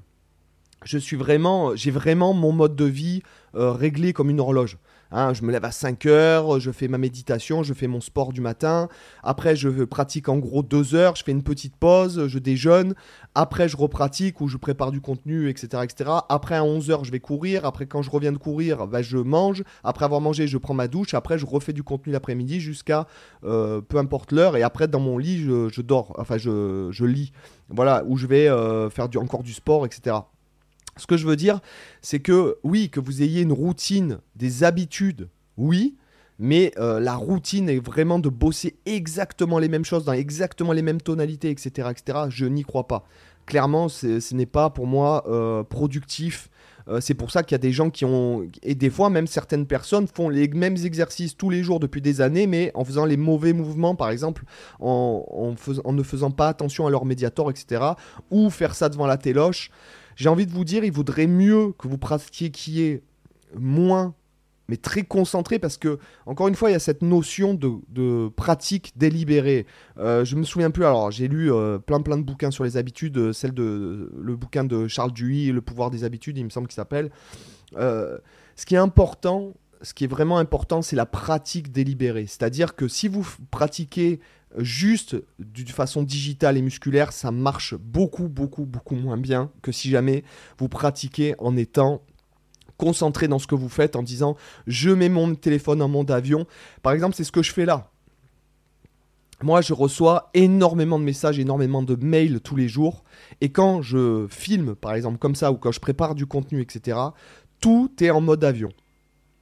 je 0.86 0.98
suis 0.98 1.18
vraiment, 1.18 1.76
j'ai 1.76 1.92
vraiment 1.92 2.34
mon 2.34 2.54
mode 2.54 2.78
de 2.78 2.86
vie 2.86 3.22
euh, 3.56 3.72
réglé 3.72 4.14
comme 4.14 4.30
une 4.30 4.40
horloge. 4.40 4.78
Hein, 5.12 5.34
je 5.34 5.44
me 5.44 5.52
lève 5.52 5.66
à 5.66 5.72
5 5.72 6.06
heures, 6.08 6.60
je 6.60 6.72
fais 6.72 6.88
ma 6.88 6.98
méditation, 6.98 7.64
je 7.64 7.74
fais 7.74 7.88
mon 7.88 8.02
sport 8.02 8.34
du 8.34 8.42
matin. 8.42 8.90
Après, 9.24 9.56
je 9.56 9.70
pratique 9.84 10.30
en 10.30 10.38
gros 10.38 10.64
2 10.64 10.96
heures, 10.96 11.16
je 11.16 11.24
fais 11.24 11.32
une 11.32 11.44
petite 11.44 11.76
pause, 11.76 12.28
je 12.28 12.40
déjeune. 12.40 12.96
Après, 13.36 13.70
je 13.70 13.78
repratique 13.78 14.42
ou 14.42 14.48
je 14.48 14.58
prépare 14.58 14.92
du 14.92 15.02
contenu, 15.02 15.50
etc. 15.50 15.84
etc. 15.84 16.10
Après, 16.30 16.56
à 16.56 16.64
11 16.64 16.90
heures, 16.90 17.04
je 17.04 17.12
vais 17.12 17.20
courir. 17.20 17.66
Après, 17.66 17.86
quand 17.86 18.02
je 18.02 18.10
reviens 18.10 18.32
de 18.32 18.38
courir, 18.38 18.88
bah, 18.88 19.02
je 19.02 19.18
mange. 19.18 19.64
Après 19.84 20.06
avoir 20.06 20.22
mangé, 20.22 20.48
je 20.48 20.58
prends 20.58 20.74
ma 20.74 20.88
douche. 20.88 21.14
Après, 21.14 21.38
je 21.38 21.46
refais 21.46 21.74
du 21.74 21.84
contenu 21.84 22.12
l'après-midi 22.12 22.60
jusqu'à 22.60 23.08
euh, 23.44 23.82
peu 23.82 23.98
importe 23.98 24.32
l'heure. 24.32 24.58
Et 24.58 24.64
après, 24.64 24.88
dans 24.88 25.00
mon 25.00 25.18
lit, 25.18 25.40
je, 25.40 25.82
dors. 25.82 26.14
Enfin, 26.18 26.38
je, 26.38 27.06
lis. 27.06 27.32
Voilà, 27.70 28.04
où 28.06 28.18
je 28.18 28.28
vais 28.28 28.48
euh, 28.48 28.90
faire 28.90 29.08
encore 29.18 29.44
du 29.44 29.54
sport, 29.54 29.86
etc. 29.86 30.16
Ce 30.98 31.08
que 31.08 31.18
je 31.18 31.28
veux 31.28 31.36
dire, 31.36 31.60
c'est 32.02 32.20
que 32.20 32.58
oui, 32.64 32.90
que 32.90 33.00
vous 33.00 33.22
ayez 33.22 33.42
une 33.42 33.52
routine, 33.52 34.20
des 34.36 34.64
habitudes, 34.64 35.30
oui, 35.58 35.96
mais 36.40 36.72
euh, 36.78 37.00
la 37.00 37.16
routine 37.16 37.70
est 37.70 37.80
vraiment 37.80 38.20
de 38.20 38.30
bosser 38.30 38.78
exactement 38.86 39.60
les 39.60 39.70
mêmes 39.70 39.86
choses, 39.86 40.06
dans 40.06 40.14
exactement 40.14 40.72
les 40.72 40.82
mêmes 40.82 41.02
tonalités, 41.02 41.50
etc. 41.50 41.90
etc. 41.92 42.20
je 42.30 42.46
n'y 42.46 42.64
crois 42.64 42.88
pas. 42.88 43.06
Clairement, 43.46 43.90
ce 43.90 44.34
n'est 44.34 44.46
pas 44.46 44.70
pour 44.70 44.88
moi 44.88 45.24
euh, 45.28 45.64
productif. 45.64 46.50
Euh, 46.88 47.00
c'est 47.00 47.14
pour 47.14 47.32
ça 47.32 47.44
qu'il 47.44 47.54
y 47.54 47.56
a 47.56 47.60
des 47.60 47.72
gens 47.72 47.90
qui 47.90 48.06
ont... 48.06 48.48
Et 48.64 48.74
des 48.74 48.90
fois, 48.90 49.10
même 49.10 49.28
certaines 49.28 49.66
personnes 49.66 50.08
font 50.08 50.30
les 50.30 50.48
mêmes 50.48 50.78
exercices 50.84 51.36
tous 51.38 51.50
les 51.50 51.64
jours 51.64 51.80
depuis 51.80 52.02
des 52.02 52.22
années, 52.22 52.48
mais 52.48 52.72
en 52.74 52.84
faisant 52.84 53.06
les 53.06 53.18
mauvais 53.18 53.54
mouvements, 53.54 53.96
par 53.96 54.10
exemple, 54.10 54.46
en, 54.80 55.56
en 55.84 55.94
ne 55.94 56.04
faisant 56.04 56.32
pas 56.32 56.48
attention 56.48 56.88
à 56.88 56.90
leur 56.90 57.06
médiator, 57.06 57.50
etc. 57.52 57.84
Ou 58.32 58.50
faire 58.50 58.76
ça 58.76 58.90
devant 58.90 59.08
la 59.08 59.18
téloche. 59.18 59.70
J'ai 60.16 60.30
envie 60.30 60.46
de 60.46 60.52
vous 60.52 60.64
dire, 60.64 60.84
il 60.84 60.92
vaudrait 60.92 61.28
mieux 61.28 61.74
que 61.78 61.88
vous 61.88 61.98
pratiquiez 61.98 63.04
moins, 63.58 64.14
mais 64.68 64.78
très 64.78 65.04
concentré, 65.04 65.60
parce 65.60 65.78
que, 65.78 66.00
encore 66.26 66.48
une 66.48 66.56
fois, 66.56 66.70
il 66.70 66.74
y 66.74 66.76
a 66.76 66.80
cette 66.80 67.02
notion 67.02 67.54
de, 67.54 68.30
pratique 68.30 68.94
délibérée. 68.96 69.66
Euh, 69.98 70.26
je 70.26 70.36
me 70.36 70.44
souviens 70.44 70.72
plus, 70.72 70.86
alors 70.86 71.12
j'ai 71.12 71.28
lu 71.28 71.52
euh, 71.52 71.78
plein 71.78 72.02
plein 72.02 72.18
de 72.18 72.24
bouquins 72.24 72.52
sur 72.52 72.64
les 72.64 72.78
habitudes, 72.78 73.18
euh, 73.18 73.34
celle 73.34 73.54
de, 73.54 74.12
le 74.20 74.36
bouquin 74.36 74.64
de 74.64 74.88
Charles 74.88 75.12
Duhigg, 75.12 75.54
Le 75.54 75.62
pouvoir 75.62 75.92
des 75.92 76.04
habitudes, 76.04 76.38
il 76.38 76.46
me 76.46 76.50
semble 76.50 76.68
qu'il 76.68 76.76
s'appelle. 76.76 77.12
Euh, 77.78 78.18
ce 78.56 78.66
qui 78.66 78.76
est 78.76 78.80
important, 78.80 79.54
ce 79.82 79.94
qui 79.94 80.06
est 80.06 80.08
vraiment 80.08 80.38
important, 80.38 80.82
c'est 80.82 80.96
la 80.96 81.06
pratique 81.06 81.72
délibérée. 81.72 82.26
C'est-à-dire 82.28 82.76
que 82.76 82.88
si 82.88 83.08
vous 83.08 83.28
pratiquez 83.52 84.20
juste 84.58 85.16
d'une 85.40 85.68
façon 85.68 86.04
digitale 86.04 86.58
et 86.58 86.62
musculaire, 86.62 87.12
ça 87.12 87.32
marche 87.32 87.76
beaucoup, 87.76 88.28
beaucoup, 88.28 88.66
beaucoup 88.66 88.96
moins 88.96 89.18
bien 89.18 89.52
que 89.62 89.72
si 89.72 89.90
jamais 89.90 90.24
vous 90.58 90.70
pratiquez 90.70 91.36
en 91.40 91.58
étant 91.58 92.02
concentré 92.78 93.28
dans 93.28 93.40
ce 93.40 93.48
que 93.48 93.56
vous 93.56 93.70
faites, 93.70 93.96
en 93.96 94.04
disant 94.04 94.36
je 94.68 94.90
mets 94.90 95.10
mon 95.10 95.34
téléphone 95.36 95.82
en 95.82 95.88
mode 95.88 96.12
avion. 96.12 96.46
Par 96.82 96.94
exemple, 96.94 97.16
c'est 97.16 97.24
ce 97.24 97.32
que 97.32 97.44
je 97.44 97.54
fais 97.54 97.66
là. 97.66 97.92
Moi, 99.44 99.62
je 99.62 99.74
reçois 99.74 100.30
énormément 100.34 100.98
de 100.98 101.04
messages, 101.04 101.40
énormément 101.40 101.84
de 101.84 101.96
mails 101.96 102.40
tous 102.40 102.56
les 102.56 102.70
jours. 102.70 103.04
Et 103.42 103.50
quand 103.50 103.82
je 103.82 104.28
filme, 104.30 104.76
par 104.76 104.94
exemple, 104.94 105.18
comme 105.18 105.36
ça, 105.36 105.52
ou 105.52 105.58
quand 105.58 105.74
je 105.74 105.82
prépare 105.82 106.16
du 106.16 106.26
contenu, 106.26 106.62
etc., 106.62 106.98
tout 107.60 107.92
est 108.00 108.12
en 108.12 108.22
mode 108.22 108.44
avion. 108.44 108.70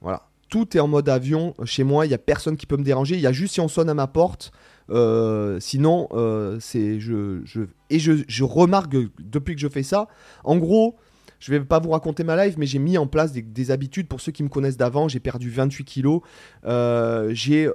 Voilà. 0.00 0.28
Tout 0.48 0.76
est 0.76 0.80
en 0.80 0.88
mode 0.88 1.08
avion 1.08 1.54
chez 1.64 1.84
moi. 1.84 2.06
Il 2.06 2.08
n'y 2.08 2.14
a 2.14 2.18
personne 2.18 2.56
qui 2.56 2.66
peut 2.66 2.76
me 2.76 2.84
déranger. 2.84 3.14
Il 3.14 3.20
y 3.20 3.26
a 3.26 3.32
juste 3.32 3.54
si 3.54 3.60
on 3.60 3.68
sonne 3.68 3.88
à 3.88 3.94
ma 3.94 4.06
porte, 4.06 4.52
euh, 4.90 5.58
sinon, 5.60 6.08
euh, 6.12 6.58
c'est 6.60 7.00
je, 7.00 7.40
je, 7.44 7.62
et 7.90 7.98
je, 7.98 8.12
je, 8.26 8.44
remarque 8.44 8.94
depuis 9.18 9.54
que 9.54 9.60
je 9.60 9.68
fais 9.68 9.82
ça, 9.82 10.08
en 10.44 10.56
gros, 10.56 10.96
je 11.40 11.50
vais 11.50 11.60
pas 11.60 11.78
vous 11.78 11.90
raconter 11.90 12.24
ma 12.24 12.44
life, 12.44 12.56
mais 12.58 12.66
j'ai 12.66 12.78
mis 12.78 12.98
en 12.98 13.06
place 13.06 13.32
des, 13.32 13.70
habitudes. 13.70 14.08
Pour 14.08 14.20
ceux 14.20 14.32
qui 14.32 14.42
me 14.42 14.48
connaissent 14.48 14.76
d'avant, 14.76 15.08
j'ai 15.08 15.20
perdu 15.20 15.50
28 15.50 15.84
kilos. 15.84 16.20
Euh, 16.64 17.30
j'ai 17.34 17.68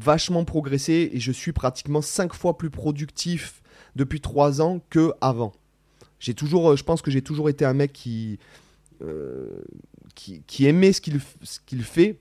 vachement 0.00 0.44
progressé 0.44 1.10
et 1.12 1.20
je 1.20 1.32
suis 1.32 1.52
pratiquement 1.52 2.02
5 2.02 2.34
fois 2.34 2.56
plus 2.56 2.70
productif 2.70 3.62
depuis 3.96 4.20
3 4.20 4.60
ans 4.60 4.80
que 4.90 5.12
avant. 5.20 5.52
J'ai 6.20 6.34
toujours, 6.34 6.76
je 6.76 6.84
pense 6.84 7.02
que 7.02 7.10
j'ai 7.10 7.22
toujours 7.22 7.48
été 7.48 7.64
un 7.64 7.74
mec 7.74 7.92
qui, 7.92 8.38
qui, 10.14 10.66
aimait 10.66 10.92
ce 10.92 11.00
qu'il 11.00 11.20
qu'il 11.66 11.82
fait 11.82 12.18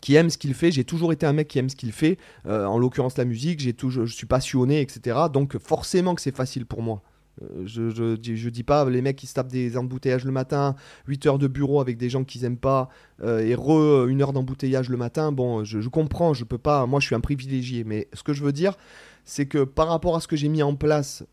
qui 0.00 0.14
aime 0.14 0.30
ce 0.30 0.38
qu'il 0.38 0.54
fait. 0.54 0.70
J'ai 0.70 0.84
toujours 0.84 1.12
été 1.12 1.26
un 1.26 1.32
mec 1.32 1.48
qui 1.48 1.58
aime 1.58 1.68
ce 1.68 1.76
qu'il 1.76 1.92
fait. 1.92 2.18
en 2.46 2.78
l'occurrence, 2.78 3.16
la 3.16 3.24
musique, 3.24 3.60
j'ai 3.60 3.72
toujours, 3.72 4.06
je 4.06 4.14
suis 4.14 4.26
passionné, 4.26 4.80
etc. 4.80 5.18
Donc 5.32 5.58
forcément 5.58 6.14
que 6.14 6.20
c'est 6.20 6.34
facile 6.34 6.66
pour 6.66 6.82
moi. 6.82 7.02
Euh, 7.42 7.62
je, 7.64 7.90
je, 7.90 8.16
je, 8.22 8.48
dis 8.48 8.62
pas 8.62 8.88
les 8.88 9.02
mecs 9.02 9.16
qui 9.16 9.26
se 9.26 9.34
tapent 9.34 9.50
des 9.50 9.76
embouteillages 9.76 10.24
le 10.24 10.30
matin, 10.30 10.76
8 11.08 11.26
heures 11.26 11.38
de 11.38 11.48
bureau 11.48 11.80
avec 11.80 11.96
des 11.96 12.08
gens 12.08 12.24
qu'ils 12.24 12.44
aiment 12.44 12.56
pas, 12.56 12.88
euh, 13.22 13.40
et 13.40 13.54
re 13.54 13.72
euh, 13.72 14.06
une 14.08 14.22
heure 14.22 14.32
d'embouteillage 14.32 14.88
le 14.88 14.96
matin. 14.96 15.32
Bon, 15.32 15.64
je, 15.64 15.88
comprends, 15.88 16.34
je 16.34 16.44
peux 16.44 16.58
pas. 16.58 16.86
Moi, 16.86 17.00
je 17.00 17.06
suis 17.06 17.14
un 17.14 17.20
privilégié. 17.20 17.84
Mais 17.84 18.08
ce 18.12 18.22
que 18.22 18.32
je 18.32 18.42
veux 18.42 18.52
dire, 18.52 18.76
c'est 19.24 19.46
que 19.46 19.64
par 19.64 19.88
rapport 19.88 20.16
à 20.16 20.20
ce 20.20 20.28
que 20.28 20.36
j'ai 20.36 20.48
mis 20.48 20.62
en 20.62 20.74
place 20.74 21.24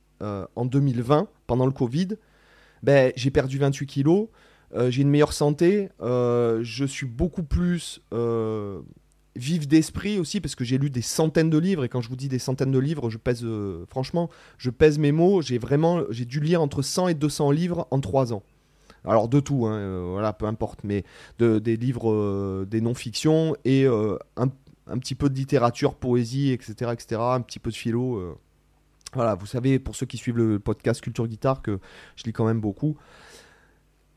en 0.55 0.65
2020, 0.65 1.27
pendant 1.47 1.65
le 1.65 1.71
Covid, 1.71 2.09
ben, 2.83 3.11
j'ai 3.15 3.31
perdu 3.31 3.57
28 3.57 3.87
kilos. 3.87 4.27
J'ai 4.89 5.01
une 5.01 5.09
meilleure 5.09 5.33
santé, 5.33 5.89
je 5.99 6.85
suis 6.85 7.05
beaucoup 7.05 7.43
plus 7.43 8.01
vive 9.35 9.67
d'esprit 9.67 10.19
aussi 10.19 10.41
parce 10.41 10.55
que 10.55 10.63
j'ai 10.63 10.77
lu 10.77 10.89
des 10.89 11.01
centaines 11.01 11.49
de 11.49 11.57
livres 11.57 11.83
et 11.83 11.89
quand 11.89 12.01
je 12.01 12.09
vous 12.09 12.15
dis 12.15 12.27
des 12.27 12.39
centaines 12.39 12.71
de 12.71 12.79
livres 12.79 13.09
je 13.09 13.17
pèse 13.17 13.43
euh, 13.43 13.85
franchement 13.89 14.29
je 14.57 14.69
pèse 14.69 14.99
mes 14.99 15.11
mots 15.11 15.41
j'ai 15.41 15.57
vraiment 15.57 16.01
j'ai 16.09 16.25
dû 16.25 16.39
lire 16.39 16.61
entre 16.61 16.81
100 16.81 17.09
et 17.09 17.13
200 17.13 17.51
livres 17.51 17.87
en 17.91 17.99
3 17.99 18.33
ans. 18.33 18.43
Alors 19.05 19.29
de 19.29 19.39
tout 19.39 19.65
hein, 19.65 19.77
euh, 19.77 20.07
voilà 20.11 20.33
peu 20.33 20.45
importe 20.45 20.81
mais 20.83 21.03
de, 21.39 21.59
des 21.59 21.77
livres 21.77 22.11
euh, 22.11 22.67
des 22.69 22.81
non-fiction 22.81 23.55
et 23.63 23.85
un, 23.85 24.49
un, 24.87 24.97
petit 24.97 25.15
peu 25.15 25.29
de 25.29 25.35
littérature 25.35 25.95
poésie 25.95 26.51
etc 26.51 26.91
etc 26.93 27.21
un 27.21 27.41
petit 27.41 27.59
peu 27.59 27.71
de 27.71 27.75
philo 27.75 28.37
voilà 29.13 29.35
vous 29.35 29.45
savez 29.45 29.79
pour 29.79 29.95
ceux 29.95 30.05
qui 30.05 30.17
suivent 30.17 30.37
le 30.37 30.59
podcast 30.59 31.01
culture 31.01 31.27
guitare 31.27 31.61
que 31.61 31.79
je 32.15 32.23
lis 32.25 32.33
quand 32.33 32.45
même 32.45 32.61
beaucoup. 32.61 32.97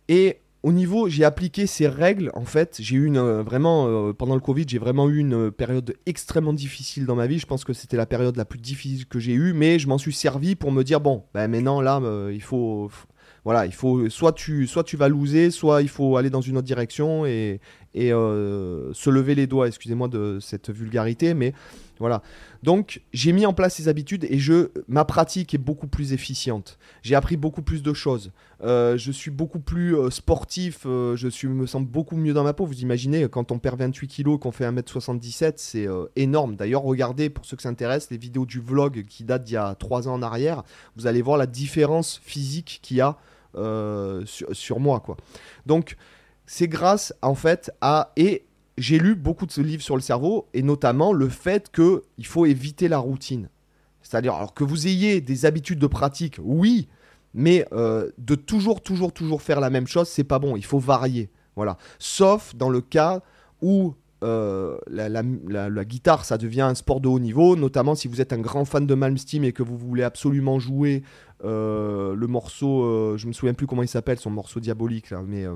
Et 0.09 0.41
au 0.65 0.73
niveau, 0.73 1.11
j'ai 1.11 1.25
appliqué 1.25 1.67
ces 1.67 1.87
règles. 1.87 2.31
En 2.33 2.47
fait, 2.47 2.79
j'ai 2.81 2.97
eu 2.97 3.05
une 3.05 3.19
euh, 3.19 3.43
vraiment 3.43 3.87
euh, 3.87 4.15
pendant 4.15 4.35
le 4.35 4.41
Covid, 4.41 4.65
j'ai 4.67 4.79
vraiment 4.79 5.11
eu 5.11 5.19
une 5.19 5.51
période 5.51 5.95
extrêmement 6.07 6.55
difficile 6.55 7.05
dans 7.05 7.15
ma 7.15 7.27
vie. 7.27 7.39
Je 7.39 7.45
pense 7.45 7.65
que 7.65 7.75
c'était 7.75 7.99
la 7.99 8.07
période 8.07 8.35
la 8.39 8.47
plus 8.47 8.59
difficile 8.59 9.05
que 9.07 9.19
j'ai 9.19 9.35
eue, 9.35 9.53
mais 9.53 9.79
je 9.79 9.87
m'en 9.89 9.99
suis 9.99 10.15
servi 10.15 10.55
pour 10.55 10.73
me 10.73 10.83
dire 10.83 11.03
bon, 11.03 11.25
ben 11.35 11.49
maintenant 11.49 11.83
là, 11.83 12.01
euh, 12.03 12.31
il 12.33 12.41
faut, 12.41 12.91
voilà, 13.45 13.67
il 13.67 13.75
faut 13.75 14.09
soit 14.09 14.33
tu, 14.33 14.67
soit 14.67 14.85
tu 14.85 14.97
vas 14.97 15.11
loser, 15.11 15.51
soit 15.51 15.83
il 15.83 15.91
faut 15.91 16.17
aller 16.17 16.31
dans 16.31 16.41
une 16.41 16.57
autre 16.57 16.67
direction 16.67 17.27
et, 17.27 17.61
et 17.95 18.11
se 18.11 19.11
lever 19.11 19.35
les 19.35 19.47
doigts. 19.47 19.67
Excusez-moi 19.67 20.09
de 20.09 20.39
cette 20.41 20.71
vulgarité, 20.71 21.35
mais 21.35 21.53
voilà. 22.01 22.23
Donc 22.63 23.03
j'ai 23.13 23.33
mis 23.33 23.47
en 23.47 23.53
place 23.53 23.77
ces 23.77 23.89
habitudes 23.89 24.27
et 24.29 24.39
je, 24.39 24.71
ma 24.89 25.05
pratique 25.05 25.55
est 25.55 25.59
beaucoup 25.59 25.87
plus 25.87 26.13
efficiente. 26.13 26.79
J'ai 27.03 27.15
appris 27.15 27.37
beaucoup 27.37 27.63
plus 27.63 27.83
de 27.83 27.93
choses. 27.93 28.33
Euh, 28.63 28.97
je 28.97 29.13
suis 29.13 29.31
beaucoup 29.31 29.61
plus 29.61 29.97
euh, 29.97 30.11
sportif. 30.11 30.87
Euh, 30.87 31.15
je 31.17 31.29
suis, 31.29 31.47
me 31.47 31.67
sens 31.67 31.83
beaucoup 31.83 32.17
mieux 32.17 32.33
dans 32.33 32.43
ma 32.43 32.53
peau. 32.53 32.67
Vous 32.67 32.81
imaginez 32.81 33.29
quand 33.29 33.53
on 33.53 33.59
perd 33.59 33.79
28 33.79 34.09
kilos, 34.09 34.41
qu'on 34.41 34.51
fait 34.51 34.65
1m77, 34.65 35.55
c'est 35.57 35.87
énorme. 36.17 36.57
D'ailleurs, 36.57 36.83
regardez 36.83 37.31
pour 37.31 37.45
ceux 37.45 37.57
que 37.57 37.63
ça 37.63 37.69
intéresse 37.69 38.11
les 38.11 38.19
vidéos 38.19 38.47
du 38.47 38.61
vlog 38.61 39.05
qui 39.09 39.25
datent 39.25 39.45
d'il 39.45 39.55
y 39.55 39.59
a 39.59 39.75
3 39.75 40.09
ans 40.09 40.15
en 40.15 40.23
arrière. 40.23 40.63
Vous 40.97 41.07
allez 41.07 41.23
voir 41.23 41.37
la 41.37 41.47
différence 41.47 42.21
physique 42.23 42.81
qu'il 42.83 42.97
y 42.97 43.01
a 43.01 43.17
sur, 44.27 44.49
sur, 44.53 44.81
moi, 44.81 44.99
quoi. 44.99 45.17
Donc 45.65 45.97
c'est 46.47 46.69
grâce 46.69 47.15
en 47.23 47.35
fait 47.35 47.71
à 47.81 48.13
et 48.17 48.45
j'ai 48.77 48.99
lu 48.99 49.15
beaucoup 49.15 49.47
de 49.47 49.63
livres 49.63 49.83
sur 49.83 49.97
le 49.97 50.03
cerveau 50.03 50.49
et 50.53 50.63
notamment 50.63 51.13
le 51.13 51.29
fait 51.29 51.71
qu'il 51.71 52.27
faut 52.27 52.47
éviter 52.47 52.89
la 52.89 52.99
routine. 52.99 53.49
C'est-à-dire, 54.03 54.35
alors 54.35 54.53
que 54.53 54.65
vous 54.65 54.87
ayez 54.87 55.21
des 55.21 55.47
habitudes 55.47 55.79
de 55.79 55.87
pratique, 55.87 56.39
oui, 56.43 56.89
mais 57.33 57.67
euh, 57.73 58.11
de 58.19 58.35
toujours, 58.35 58.83
toujours, 58.83 59.13
toujours 59.13 59.43
faire 59.43 59.61
la 59.61 59.71
même 59.71 59.87
chose, 59.87 60.09
c'est 60.09 60.25
pas 60.25 60.39
bon. 60.39 60.57
Il 60.57 60.65
faut 60.65 60.79
varier. 60.79 61.31
Voilà. 61.57 61.79
Sauf 61.99 62.55
dans 62.55 62.69
le 62.69 62.81
cas 62.81 63.23
où 63.63 63.95
euh, 64.23 64.77
la, 64.89 65.85
guitare, 65.85 66.25
ça 66.25 66.37
devient 66.37 66.63
un 66.63 66.75
sport 66.75 67.01
de 67.01 67.09
haut 67.09 67.19
niveau, 67.19 67.57
notamment 67.57 67.95
si 67.95 68.09
vous 68.09 68.21
êtes 68.21 68.33
un 68.33 68.39
grand 68.39 68.65
fan 68.65 68.87
de 68.87 68.95
Malmsteen 68.95 69.45
et 69.45 69.53
que 69.53 69.63
vous 69.63 69.79
voulez 69.79 70.03
absolument 70.03 70.59
jouer 70.59 71.03
euh, 71.45 72.15
le 72.15 72.27
morceau, 72.27 73.17
je 73.17 73.27
me 73.27 73.33
souviens 73.33 73.55
plus 73.55 73.67
comment 73.67 73.83
il 73.83 73.89
s'appelle, 73.89 74.19
son 74.19 74.31
morceau 74.31 74.61
diabolique, 74.61 75.11
là, 75.11 75.23
mais 75.27 75.47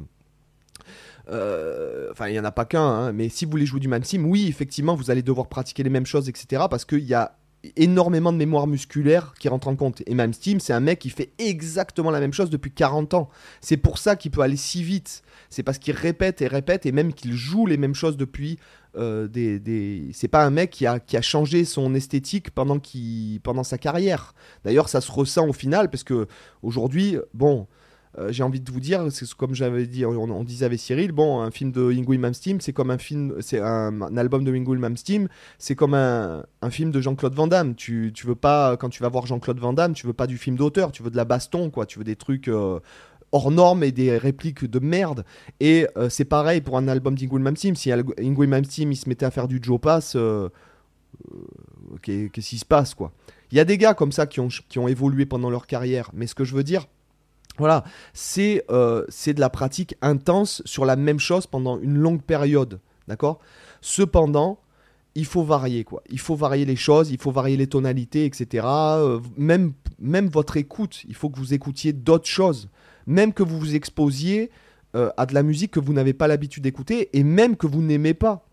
euh, 1.30 2.08
enfin, 2.10 2.28
il 2.28 2.32
n'y 2.32 2.40
en 2.40 2.44
a 2.44 2.52
pas 2.52 2.64
qu'un, 2.64 2.80
hein, 2.80 3.12
mais 3.12 3.28
si 3.28 3.44
vous 3.44 3.50
voulez 3.50 3.66
jouer 3.66 3.80
du 3.80 3.88
même 3.88 4.04
sim, 4.04 4.24
oui, 4.24 4.46
effectivement, 4.48 4.94
vous 4.94 5.10
allez 5.10 5.22
devoir 5.22 5.48
pratiquer 5.48 5.82
les 5.82 5.90
mêmes 5.90 6.06
choses, 6.06 6.28
etc. 6.28 6.64
Parce 6.70 6.84
qu'il 6.84 7.04
y 7.04 7.14
a 7.14 7.36
énormément 7.76 8.32
de 8.32 8.38
mémoire 8.38 8.66
musculaire 8.66 9.34
qui 9.38 9.48
rentre 9.48 9.68
en 9.68 9.76
compte. 9.76 10.02
Et 10.06 10.14
même 10.14 10.32
Steam, 10.32 10.60
c'est 10.60 10.72
un 10.72 10.80
mec 10.80 11.00
qui 11.00 11.10
fait 11.10 11.32
exactement 11.38 12.10
la 12.10 12.20
même 12.20 12.32
chose 12.32 12.50
depuis 12.50 12.70
40 12.70 13.14
ans. 13.14 13.28
C'est 13.60 13.76
pour 13.76 13.98
ça 13.98 14.16
qu'il 14.16 14.30
peut 14.30 14.42
aller 14.42 14.56
si 14.56 14.82
vite. 14.82 15.22
C'est 15.50 15.62
parce 15.62 15.78
qu'il 15.78 15.94
répète 15.94 16.40
et 16.40 16.46
répète 16.46 16.86
et 16.86 16.92
même 16.92 17.12
qu'il 17.12 17.32
joue 17.34 17.66
les 17.66 17.76
mêmes 17.76 17.94
choses 17.94 18.16
depuis 18.16 18.58
euh, 18.96 19.26
des. 19.26 20.08
C'est 20.12 20.28
pas 20.28 20.44
un 20.44 20.50
mec 20.50 20.70
qui 20.70 20.86
a, 20.86 21.00
qui 21.00 21.16
a 21.16 21.22
changé 21.22 21.64
son 21.64 21.94
esthétique 21.94 22.50
pendant, 22.52 22.78
qui, 22.78 23.40
pendant 23.42 23.64
sa 23.64 23.76
carrière. 23.76 24.34
D'ailleurs, 24.64 24.88
ça 24.88 25.00
se 25.00 25.10
ressent 25.10 25.48
au 25.48 25.52
final 25.52 25.90
parce 25.90 26.04
que 26.04 26.28
aujourd'hui, 26.62 27.16
bon, 27.34 27.66
euh, 28.18 28.32
j'ai 28.32 28.42
envie 28.42 28.60
de 28.60 28.70
vous 28.70 28.80
dire, 28.80 29.06
c'est 29.10 29.32
comme 29.34 29.54
j'avais 29.54 29.86
dit, 29.86 30.04
on, 30.04 30.44
disait 30.44 30.66
avec 30.66 30.80
Cyril, 30.80 31.12
bon, 31.12 31.40
un 31.40 31.50
film 31.50 31.70
de 31.70 31.90
Ingrid 31.90 32.20
Malmsteen, 32.20 32.60
c'est 32.60 32.72
comme 32.72 32.90
un 32.90 32.98
film, 32.98 33.36
c'est 33.40 33.60
un, 33.60 34.16
album 34.16 34.44
de 34.44 34.52
Ingrid 34.52 34.80
Malmsteen, 34.80 35.28
c'est 35.58 35.74
comme 35.74 35.94
un, 35.94 36.44
un, 36.62 36.70
film 36.70 36.90
de 36.90 37.00
Jean-Claude 37.00 37.34
Van 37.34 37.46
Damme. 37.46 37.74
Tu, 37.74 38.12
tu 38.14 38.26
veux 38.26 38.34
pas, 38.34 38.76
quand 38.76 38.88
tu 38.88 39.02
vas 39.02 39.08
voir 39.08 39.26
Jean-Claude 39.26 39.58
Van 39.58 39.72
Damme, 39.72 39.92
tu 39.92 40.06
veux 40.06 40.12
pas 40.12 40.26
du 40.26 40.36
film 40.36 40.56
d'auteur, 40.56 40.90
tu 40.90 41.02
veux 41.02 41.10
de 41.10 41.16
la 41.16 41.24
baston, 41.24 41.70
quoi. 41.70 41.86
Tu 41.86 41.98
veux 41.98 42.04
des 42.04 42.16
trucs 42.16 42.48
euh, 42.48 42.80
hors 43.30 43.50
normes 43.50 43.84
et 43.84 43.92
des 43.92 44.16
répliques 44.18 44.64
de 44.64 44.78
merde. 44.80 45.24
Et 45.60 45.86
euh, 45.96 46.08
c'est 46.08 46.24
pareil 46.24 46.60
pour 46.60 46.76
un 46.76 46.88
album 46.88 47.14
d'Ingrid 47.14 47.42
Malmsteen. 47.42 47.76
Si 47.76 47.92
Ingrid 47.92 48.48
Malmsteen 48.48 48.90
il 48.90 48.96
se 48.96 49.08
mettait 49.08 49.26
à 49.26 49.30
faire 49.30 49.46
du 49.46 49.60
Joe 49.62 49.80
Pass, 49.80 50.16
qu'est-ce 52.02 52.48
qui 52.48 52.58
se 52.58 52.64
passe, 52.66 52.94
quoi? 52.94 53.12
Il 53.50 53.56
y 53.56 53.60
a 53.60 53.64
des 53.64 53.78
gars 53.78 53.94
comme 53.94 54.12
ça 54.12 54.26
qui 54.26 54.40
ont, 54.40 54.48
qui 54.68 54.78
ont 54.78 54.88
évolué 54.88 55.24
pendant 55.24 55.48
leur 55.48 55.66
carrière, 55.66 56.10
mais 56.12 56.26
ce 56.26 56.34
que 56.34 56.44
je 56.44 56.54
veux 56.54 56.64
dire 56.64 56.86
voilà, 57.58 57.84
euh, 58.38 59.04
c'est 59.08 59.34
de 59.34 59.40
la 59.40 59.50
pratique 59.50 59.96
intense 60.00 60.62
sur 60.64 60.84
la 60.84 60.96
même 60.96 61.18
chose 61.18 61.46
pendant 61.46 61.78
une 61.78 61.96
longue 61.96 62.22
période, 62.22 62.80
d'accord? 63.08 63.40
Cependant, 63.80 64.60
il 65.14 65.26
faut 65.26 65.42
varier, 65.42 65.84
quoi. 65.84 66.02
Il 66.08 66.20
faut 66.20 66.36
varier 66.36 66.64
les 66.64 66.76
choses, 66.76 67.10
il 67.10 67.18
faut 67.18 67.32
varier 67.32 67.56
les 67.56 67.66
tonalités, 67.66 68.24
etc. 68.24 68.64
Euh, 68.66 69.20
même, 69.36 69.72
même 69.98 70.28
votre 70.28 70.56
écoute, 70.56 71.02
il 71.08 71.14
faut 71.14 71.28
que 71.28 71.38
vous 71.38 71.54
écoutiez 71.54 71.92
d'autres 71.92 72.28
choses. 72.28 72.68
Même 73.06 73.32
que 73.32 73.42
vous 73.42 73.58
vous 73.58 73.74
exposiez 73.74 74.50
euh, 74.94 75.10
à 75.16 75.26
de 75.26 75.34
la 75.34 75.42
musique 75.42 75.72
que 75.72 75.80
vous 75.80 75.92
n'avez 75.92 76.12
pas 76.12 76.28
l'habitude 76.28 76.62
d'écouter 76.62 77.10
et 77.12 77.24
même 77.24 77.56
que 77.56 77.66
vous 77.66 77.82
n'aimez 77.82 78.14
pas. 78.14 78.46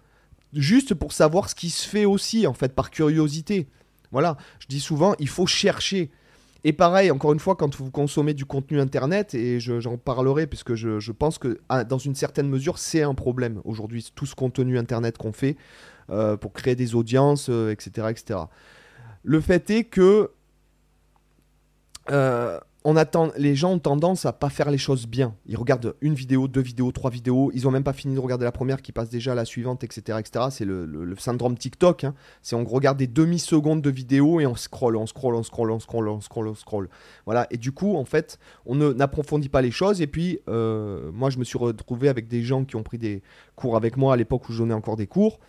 Juste 0.54 0.96
pour 0.96 1.12
savoir 1.12 1.50
ce 1.50 1.56
qui 1.56 1.70
se 1.70 1.88
fait 1.88 2.06
aussi, 2.06 2.48
en 2.48 2.54
fait, 2.54 2.74
par 2.74 2.90
curiosité. 2.90 3.68
Voilà, 4.12 4.38
je 4.60 4.68
dis 4.68 4.80
souvent, 4.80 5.14
il 5.20 5.28
faut 5.28 5.46
chercher. 5.46 6.10
Et 6.68 6.74
pareil, 6.74 7.12
encore 7.12 7.32
une 7.32 7.40
fois, 7.40 7.56
quand 7.56 7.76
vous 7.76 7.92
consommez 7.92 8.34
du 8.34 8.44
contenu 8.44 8.82
Internet, 8.82 9.36
et 9.36 9.60
j'en 9.60 9.98
parlerai 9.98 10.48
puisque 10.48 10.74
je, 10.74 11.12
pense 11.12 11.38
que 11.38 11.60
ah, 11.70 11.84
dans 11.84 12.00
une 12.00 12.16
certaine 12.16 12.50
mesure, 12.50 12.80
c'est 12.80 13.04
un 13.04 13.14
problème 13.14 13.62
aujourd'hui, 13.66 14.12
tout 14.16 14.26
ce 14.26 14.34
contenu 14.34 14.80
Internet 14.80 15.20
qu'on 15.20 15.32
fait 15.32 15.58
euh, 16.10 16.38
pour 16.38 16.54
créer 16.54 16.76
des 16.76 16.96
audiences, 16.96 17.50
etc., 17.50 17.92
euh, 18.00 18.10
etc. 18.10 18.40
Le 19.22 19.42
fait 19.42 19.70
est 19.70 19.84
que 19.84 20.32
euh, 22.10 22.60
on 22.88 22.96
attend, 22.96 23.32
les 23.36 23.56
gens 23.56 23.74
ont 23.74 23.80
tendance 23.80 24.28
à 24.28 24.32
pas 24.32 24.50
faire 24.50 24.70
les 24.70 24.78
choses 24.78 25.08
bien. 25.08 25.34
Ils 25.48 25.58
regardent 25.58 25.96
une 26.02 26.14
vidéo, 26.14 26.48
deux 26.48 26.62
vidéos, 26.62 26.92
trois 26.92 27.10
vidéos. 27.10 27.50
Ils 27.56 27.68
ont 27.68 27.72
même 27.72 27.84
pas 27.84 27.94
fini 27.94 28.14
de 28.14 28.20
regarder 28.20 28.46
la 28.46 28.52
première 28.52 28.84
qui 28.84 28.92
passe 28.92 29.10
déjà 29.10 29.32
à 29.32 29.36
la 29.36 29.44
suivante, 29.44 29.84
etc. 29.84 30.20
etc. 30.20 30.46
C'est 30.52 30.66
le, 30.66 31.16
syndrome 31.18 31.58
TikTok. 31.58 32.04
Hein. 32.04 32.14
C'est 32.44 32.56
on 32.56 32.64
regarde 32.64 33.00
des 33.00 33.08
demi-secondes 33.08 33.82
de 33.82 33.90
vidéo 33.90 34.40
et 34.40 34.46
on 34.46 34.54
scroll, 34.54 34.98
on 34.98 35.08
scroll, 35.08 35.34
on 35.34 35.42
scroll, 35.42 35.72
on 35.72 35.80
scroll, 35.80 36.08
on 36.10 36.22
scroll, 36.22 36.48
on 36.48 36.54
scroll. 36.54 36.90
Voilà. 37.26 37.48
Et 37.50 37.58
du 37.58 37.72
coup, 37.72 37.96
en 37.96 38.06
fait, 38.06 38.38
on 38.68 38.76
n'approfondit 38.76 39.50
pas 39.50 39.64
les 39.64 39.72
choses. 39.72 40.00
Et 40.00 40.08
puis, 40.08 40.40
euh, 40.48 41.12
moi, 41.12 41.32
je 41.32 41.40
me 41.40 41.44
suis 41.44 41.58
retrouvé 41.58 42.08
avec 42.08 42.28
des 42.28 42.44
gens 42.44 42.66
qui 42.66 42.76
ont 42.76 42.84
pris 42.84 43.00
des 43.00 43.24
cours 43.56 43.76
avec 43.78 43.98
moi 43.98 44.14
à 44.14 44.16
l'époque 44.16 44.48
où 44.48 44.54
je 44.54 44.60
donnais 44.60 44.76
encore 44.76 44.96
des 44.96 45.08
cours 45.08 45.40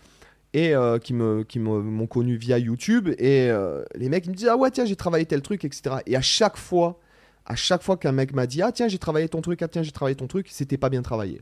et 0.55 0.75
euh, 0.75 0.99
qui 0.99 1.13
me 1.13 1.43
qui 1.43 1.59
m'ont 1.59 2.07
connu 2.07 2.37
via 2.37 2.57
YouTube 2.57 3.09
et 3.19 3.51
euh, 3.51 3.85
les 3.95 4.09
mecs 4.09 4.25
ils 4.25 4.31
me 4.31 4.35
disent 4.35 4.49
ah 4.49 4.57
ouais 4.57 4.71
tiens 4.71 4.85
j'ai 4.85 4.95
travaillé 4.95 5.27
tel 5.27 5.43
truc 5.43 5.65
etc 5.65 5.97
et 6.07 6.17
à 6.17 6.21
chaque 6.23 6.57
fois 6.57 7.01
à 7.47 7.55
chaque 7.55 7.83
fois 7.83 7.97
qu'un 7.97 8.13
mec 8.13 8.35
m'a 8.35 8.47
dit 8.47 8.61
Ah, 8.61 8.73
tiens, 8.73 8.89
j'ai 8.89 8.99
travaillé 8.99 9.29
ton 9.29 9.41
truc, 9.41 9.63
ah, 9.63 9.69
tiens, 9.69 9.83
j'ai 9.83 9.93
travaillé 9.93 10.17
ton 10.17 10.27
truc, 10.27 10.49
c'était 10.51 10.77
pas 10.77 10.91
bien 10.91 11.03
travaillé. 11.03 11.41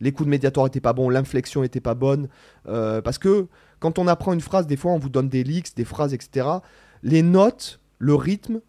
Les 0.00 0.12
coups 0.12 0.26
de 0.26 0.30
médiator 0.30 0.66
étaient 0.66 0.80
pas 0.80 0.92
bons, 0.92 1.08
l'inflexion 1.08 1.64
était 1.64 1.80
pas 1.80 1.94
bonne. 1.94 2.28
Euh, 2.68 3.02
parce 3.02 3.18
que 3.18 3.48
quand 3.80 3.98
on 3.98 4.06
apprend 4.06 4.32
une 4.32 4.40
phrase, 4.40 4.66
des 4.66 4.76
fois, 4.76 4.92
on 4.92 4.98
vous 4.98 5.08
donne 5.08 5.28
des 5.28 5.42
leaks, 5.42 5.74
des 5.74 5.84
phrases, 5.84 6.14
etc. 6.14 6.46
Les 7.02 7.22
notes, 7.22 7.80
le 7.98 8.14
rythme, 8.14 8.60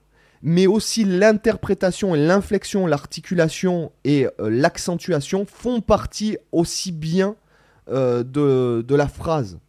mais 0.42 0.66
aussi 0.66 1.04
l'interprétation 1.04 2.16
et 2.16 2.26
l'inflexion, 2.26 2.88
l'articulation 2.88 3.92
et 4.06 4.28
euh, 4.40 4.50
l'accentuation 4.50 5.46
font 5.46 5.82
partie 5.82 6.38
aussi 6.52 6.92
bien 6.92 7.36
euh, 7.90 8.24
de, 8.24 8.84
de, 8.88 8.96
la 8.96 9.08
phrase. 9.08 9.60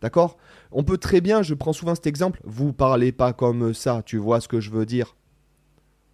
D'accord? 0.00 0.38
On 0.70 0.84
peut 0.84 0.98
très 0.98 1.20
bien, 1.20 1.42
je 1.42 1.54
prends 1.54 1.72
souvent 1.72 1.94
cet 1.94 2.06
exemple, 2.06 2.40
vous 2.44 2.72
parlez 2.72 3.12
pas 3.12 3.32
comme 3.32 3.74
ça, 3.74 4.02
tu 4.06 4.16
vois 4.16 4.40
ce 4.40 4.48
que 4.48 4.60
je 4.60 4.70
veux 4.70 4.86
dire. 4.86 5.16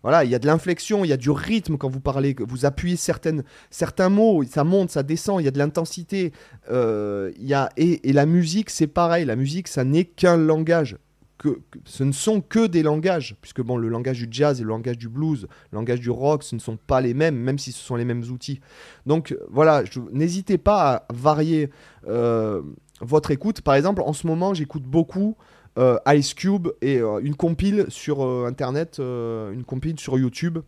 Voilà, 0.02 0.24
il 0.24 0.30
y 0.30 0.34
a 0.34 0.38
de 0.38 0.46
l'inflexion, 0.46 1.04
il 1.04 1.08
y 1.08 1.12
a 1.12 1.16
du 1.16 1.30
rythme 1.30 1.76
quand 1.76 1.88
vous 1.88 2.00
parlez, 2.00 2.36
vous 2.38 2.64
appuyez 2.64 2.96
certains 2.96 4.08
mots, 4.08 4.44
ça 4.44 4.62
monte, 4.62 4.90
ça 4.90 5.02
descend, 5.02 5.40
il 5.40 5.44
y 5.44 5.48
a 5.48 5.50
de 5.50 5.58
l'intensité. 5.58 6.32
Euh, 6.70 7.32
et, 7.76 8.08
et, 8.08 8.12
la 8.12 8.26
musique, 8.26 8.70
c'est 8.70 8.86
pareil, 8.86 9.24
la 9.24 9.36
musique, 9.36 9.68
ça 9.68 9.84
n'est 9.84 10.04
qu'un 10.04 10.36
langage. 10.36 10.96
Que, 11.38 11.60
ce 11.84 12.02
ne 12.02 12.12
sont 12.12 12.40
que 12.40 12.66
des 12.66 12.82
langages, 12.82 13.36
puisque 13.42 13.60
bon, 13.60 13.76
le 13.76 13.88
langage 13.88 14.18
du 14.18 14.28
jazz 14.30 14.60
et 14.60 14.62
le 14.62 14.70
langage 14.70 14.96
du 14.96 15.08
blues, 15.08 15.48
le 15.72 15.76
langage 15.76 16.00
du 16.00 16.10
rock, 16.10 16.44
ce 16.44 16.54
ne 16.54 16.60
sont 16.60 16.78
pas 16.78 17.00
les 17.00 17.12
mêmes, 17.12 17.36
même 17.36 17.58
si 17.58 17.72
ce 17.72 17.84
sont 17.84 17.96
les 17.96 18.06
mêmes 18.06 18.22
outils. 18.30 18.60
Donc 19.04 19.36
voilà, 19.50 19.82
n'hésitez 20.12 20.56
pas 20.56 20.92
à 20.92 21.06
varier 21.12 21.68
euh, 22.08 22.62
votre 23.00 23.32
écoute. 23.32 23.60
Par 23.60 23.74
exemple, 23.74 24.02
en 24.02 24.12
ce 24.12 24.26
moment, 24.26 24.54
j'écoute 24.54 24.84
beaucoup 24.84 25.36
euh, 25.78 25.98
Ice 26.08 26.32
Cube 26.32 26.68
et 26.80 26.98
euh, 26.98 27.18
une 27.22 27.34
compile 27.34 27.84
sur 27.88 28.24
euh, 28.24 28.46
internet, 28.46 28.98
une 28.98 29.64
compile 29.66 29.98
sur 30.00 30.18
YouTube 30.18 30.58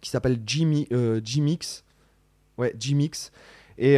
qui 0.00 0.10
s'appelle 0.10 0.40
G-Mix. 0.46 1.84
Ouais, 2.56 2.74
G-Mix. 2.78 3.32
Et 3.76 3.96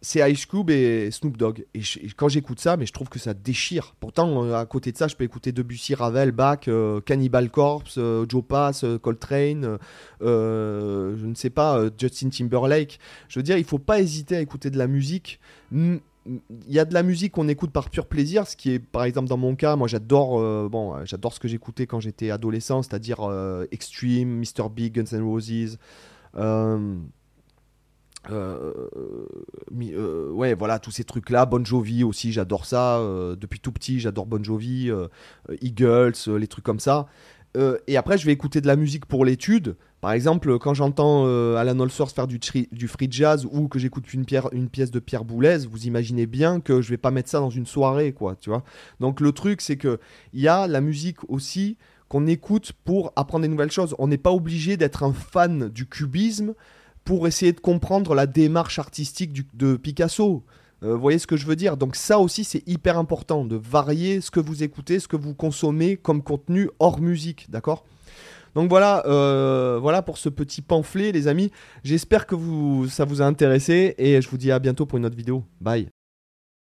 c'est 0.00 0.30
Ice 0.30 0.46
Cube 0.46 0.70
et 0.70 1.10
Snoop 1.10 1.36
Dogg. 1.36 1.64
Et, 1.74 1.80
quand 2.16 2.28
j'écoute 2.28 2.60
ça, 2.60 2.76
mais 2.76 2.86
je 2.86 2.92
trouve 2.92 3.08
que 3.08 3.18
ça 3.18 3.34
déchire. 3.34 3.94
Pourtant, 3.98 4.52
à 4.52 4.64
côté 4.64 4.92
de 4.92 4.96
ça, 4.96 5.08
je 5.08 5.16
peux 5.16 5.24
écouter 5.24 5.50
Debussy, 5.52 5.94
Ravel, 5.94 6.30
Bach, 6.30 6.68
Cannibal 7.04 7.50
Corpse, 7.50 7.98
Joe 8.28 8.44
Pass, 8.46 8.84
Coltrane, 9.02 9.78
je 10.20 11.26
ne 11.26 11.34
sais 11.34 11.50
pas, 11.50 11.86
Justin 11.98 12.28
Timberlake. 12.28 13.00
Je 13.28 13.38
veux 13.38 13.42
dire, 13.42 13.58
il 13.58 13.64
faut 13.64 13.80
pas 13.80 14.00
hésiter 14.00 14.36
à 14.36 14.40
écouter 14.40 14.70
de 14.70 14.78
la 14.78 14.86
musique 14.86 15.40
il 16.28 16.72
y 16.72 16.78
a 16.78 16.84
de 16.84 16.94
la 16.94 17.02
musique 17.02 17.32
qu'on 17.32 17.48
écoute 17.48 17.70
par 17.70 17.90
pur 17.90 18.06
plaisir, 18.06 18.46
ce 18.46 18.56
qui 18.56 18.72
est 18.72 18.78
par 18.78 19.04
exemple 19.04 19.28
dans 19.28 19.36
mon 19.36 19.54
cas, 19.54 19.76
moi 19.76 19.88
j'adore 19.88 20.38
euh, 20.38 20.68
bon, 20.70 21.04
j'adore 21.04 21.32
ce 21.32 21.40
que 21.40 21.48
j'écoutais 21.48 21.86
quand 21.86 22.00
j'étais 22.00 22.30
adolescent, 22.30 22.82
c'est-à-dire 22.82 23.20
euh, 23.22 23.66
Extreme, 23.70 24.40
Mr 24.40 24.68
Big, 24.70 24.94
Guns 24.94 25.16
N' 25.16 25.22
Roses. 25.22 25.78
Euh, 26.36 26.96
ouais, 29.70 30.52
voilà, 30.54 30.78
tous 30.78 30.90
ces 30.90 31.04
trucs-là. 31.04 31.46
Bon 31.46 31.64
Jovi 31.64 32.04
aussi, 32.04 32.32
j'adore 32.32 32.66
ça. 32.66 32.98
depuis 33.40 33.60
tout 33.60 33.72
petit, 33.72 34.00
j'adore 34.00 34.26
Bon 34.26 34.42
Jovi, 34.42 34.90
Eagles, 35.62 36.14
les 36.26 36.46
trucs 36.46 36.64
comme 36.64 36.80
ça. 36.80 37.06
Et 37.86 37.96
après, 37.96 38.18
je 38.18 38.26
vais 38.26 38.32
écouter 38.32 38.60
de 38.60 38.66
la 38.66 38.76
musique 38.76 39.06
pour 39.06 39.24
l'étude. 39.24 39.76
Par 40.00 40.12
exemple, 40.12 40.58
quand 40.58 40.74
j'entends 40.74 41.24
euh, 41.26 41.56
Alan 41.56 41.80
Allsworth 41.80 42.14
faire 42.14 42.28
du, 42.28 42.38
du, 42.70 42.88
free 42.88 43.08
jazz 43.10 43.48
ou 43.50 43.66
que 43.66 43.80
j'écoute 43.80 44.14
une, 44.14 44.24
une, 44.52 44.68
pièce 44.68 44.92
de 44.92 45.00
Pierre 45.00 45.24
Boulez, 45.24 45.66
vous 45.68 45.86
imaginez 45.86 46.26
bien 46.26 46.60
que 46.60 46.80
je 46.80 46.90
vais 46.90 46.96
pas 46.98 47.10
mettre 47.10 47.28
ça 47.28 47.40
dans 47.40 47.50
une 47.50 47.66
soirée, 47.66 48.12
quoi, 48.12 48.36
tu 48.36 48.48
vois. 48.48 48.62
Donc 49.00 49.20
le 49.20 49.32
truc, 49.32 49.60
c'est 49.60 49.76
que 49.76 49.98
il 50.32 50.40
y 50.40 50.46
a 50.46 50.68
la 50.68 50.80
musique 50.80 51.28
aussi 51.28 51.76
qu'on 52.08 52.28
écoute 52.28 52.72
pour 52.84 53.12
apprendre 53.16 53.42
des 53.42 53.48
nouvelles 53.48 53.72
choses. 53.72 53.96
On 53.98 54.06
n'est 54.06 54.18
pas 54.18 54.32
obligé 54.32 54.76
d'être 54.76 55.02
un 55.02 55.12
fan 55.12 55.68
du 55.68 55.86
cubisme 55.86 56.54
pour 57.04 57.26
essayer 57.26 57.52
de 57.52 57.60
comprendre 57.60 58.14
la 58.14 58.26
démarche 58.26 58.78
artistique 58.78 59.32
de 59.56 59.76
Picasso. 59.76 60.44
Euh, 60.82 60.94
vous 60.94 61.00
voyez 61.00 61.18
ce 61.18 61.26
que 61.26 61.36
je 61.36 61.46
veux 61.46 61.56
dire? 61.56 61.76
Donc 61.76 61.96
ça 61.96 62.18
aussi 62.18 62.44
c'est 62.44 62.66
hyper 62.68 62.98
important 62.98 63.44
de 63.44 63.56
varier 63.56 64.20
ce 64.20 64.30
que 64.30 64.40
vous 64.40 64.62
écoutez, 64.62 65.00
ce 65.00 65.08
que 65.08 65.16
vous 65.16 65.34
consommez 65.34 65.96
comme 65.96 66.22
contenu 66.22 66.70
hors 66.78 67.00
musique, 67.00 67.50
d'accord? 67.50 67.84
Donc 68.54 68.70
voilà, 68.70 69.04
euh, 69.06 69.78
voilà 69.80 70.02
pour 70.02 70.18
ce 70.18 70.28
petit 70.28 70.62
pamphlet, 70.62 71.12
les 71.12 71.28
amis. 71.28 71.50
J'espère 71.84 72.26
que 72.26 72.34
ça 72.88 73.04
vous 73.04 73.22
a 73.22 73.24
intéressé 73.24 73.94
et 73.98 74.20
je 74.20 74.28
vous 74.28 74.38
dis 74.38 74.50
à 74.50 74.58
bientôt 74.58 74.86
pour 74.86 74.98
une 74.98 75.06
autre 75.06 75.16
vidéo. 75.16 75.44
Bye. 75.60 75.88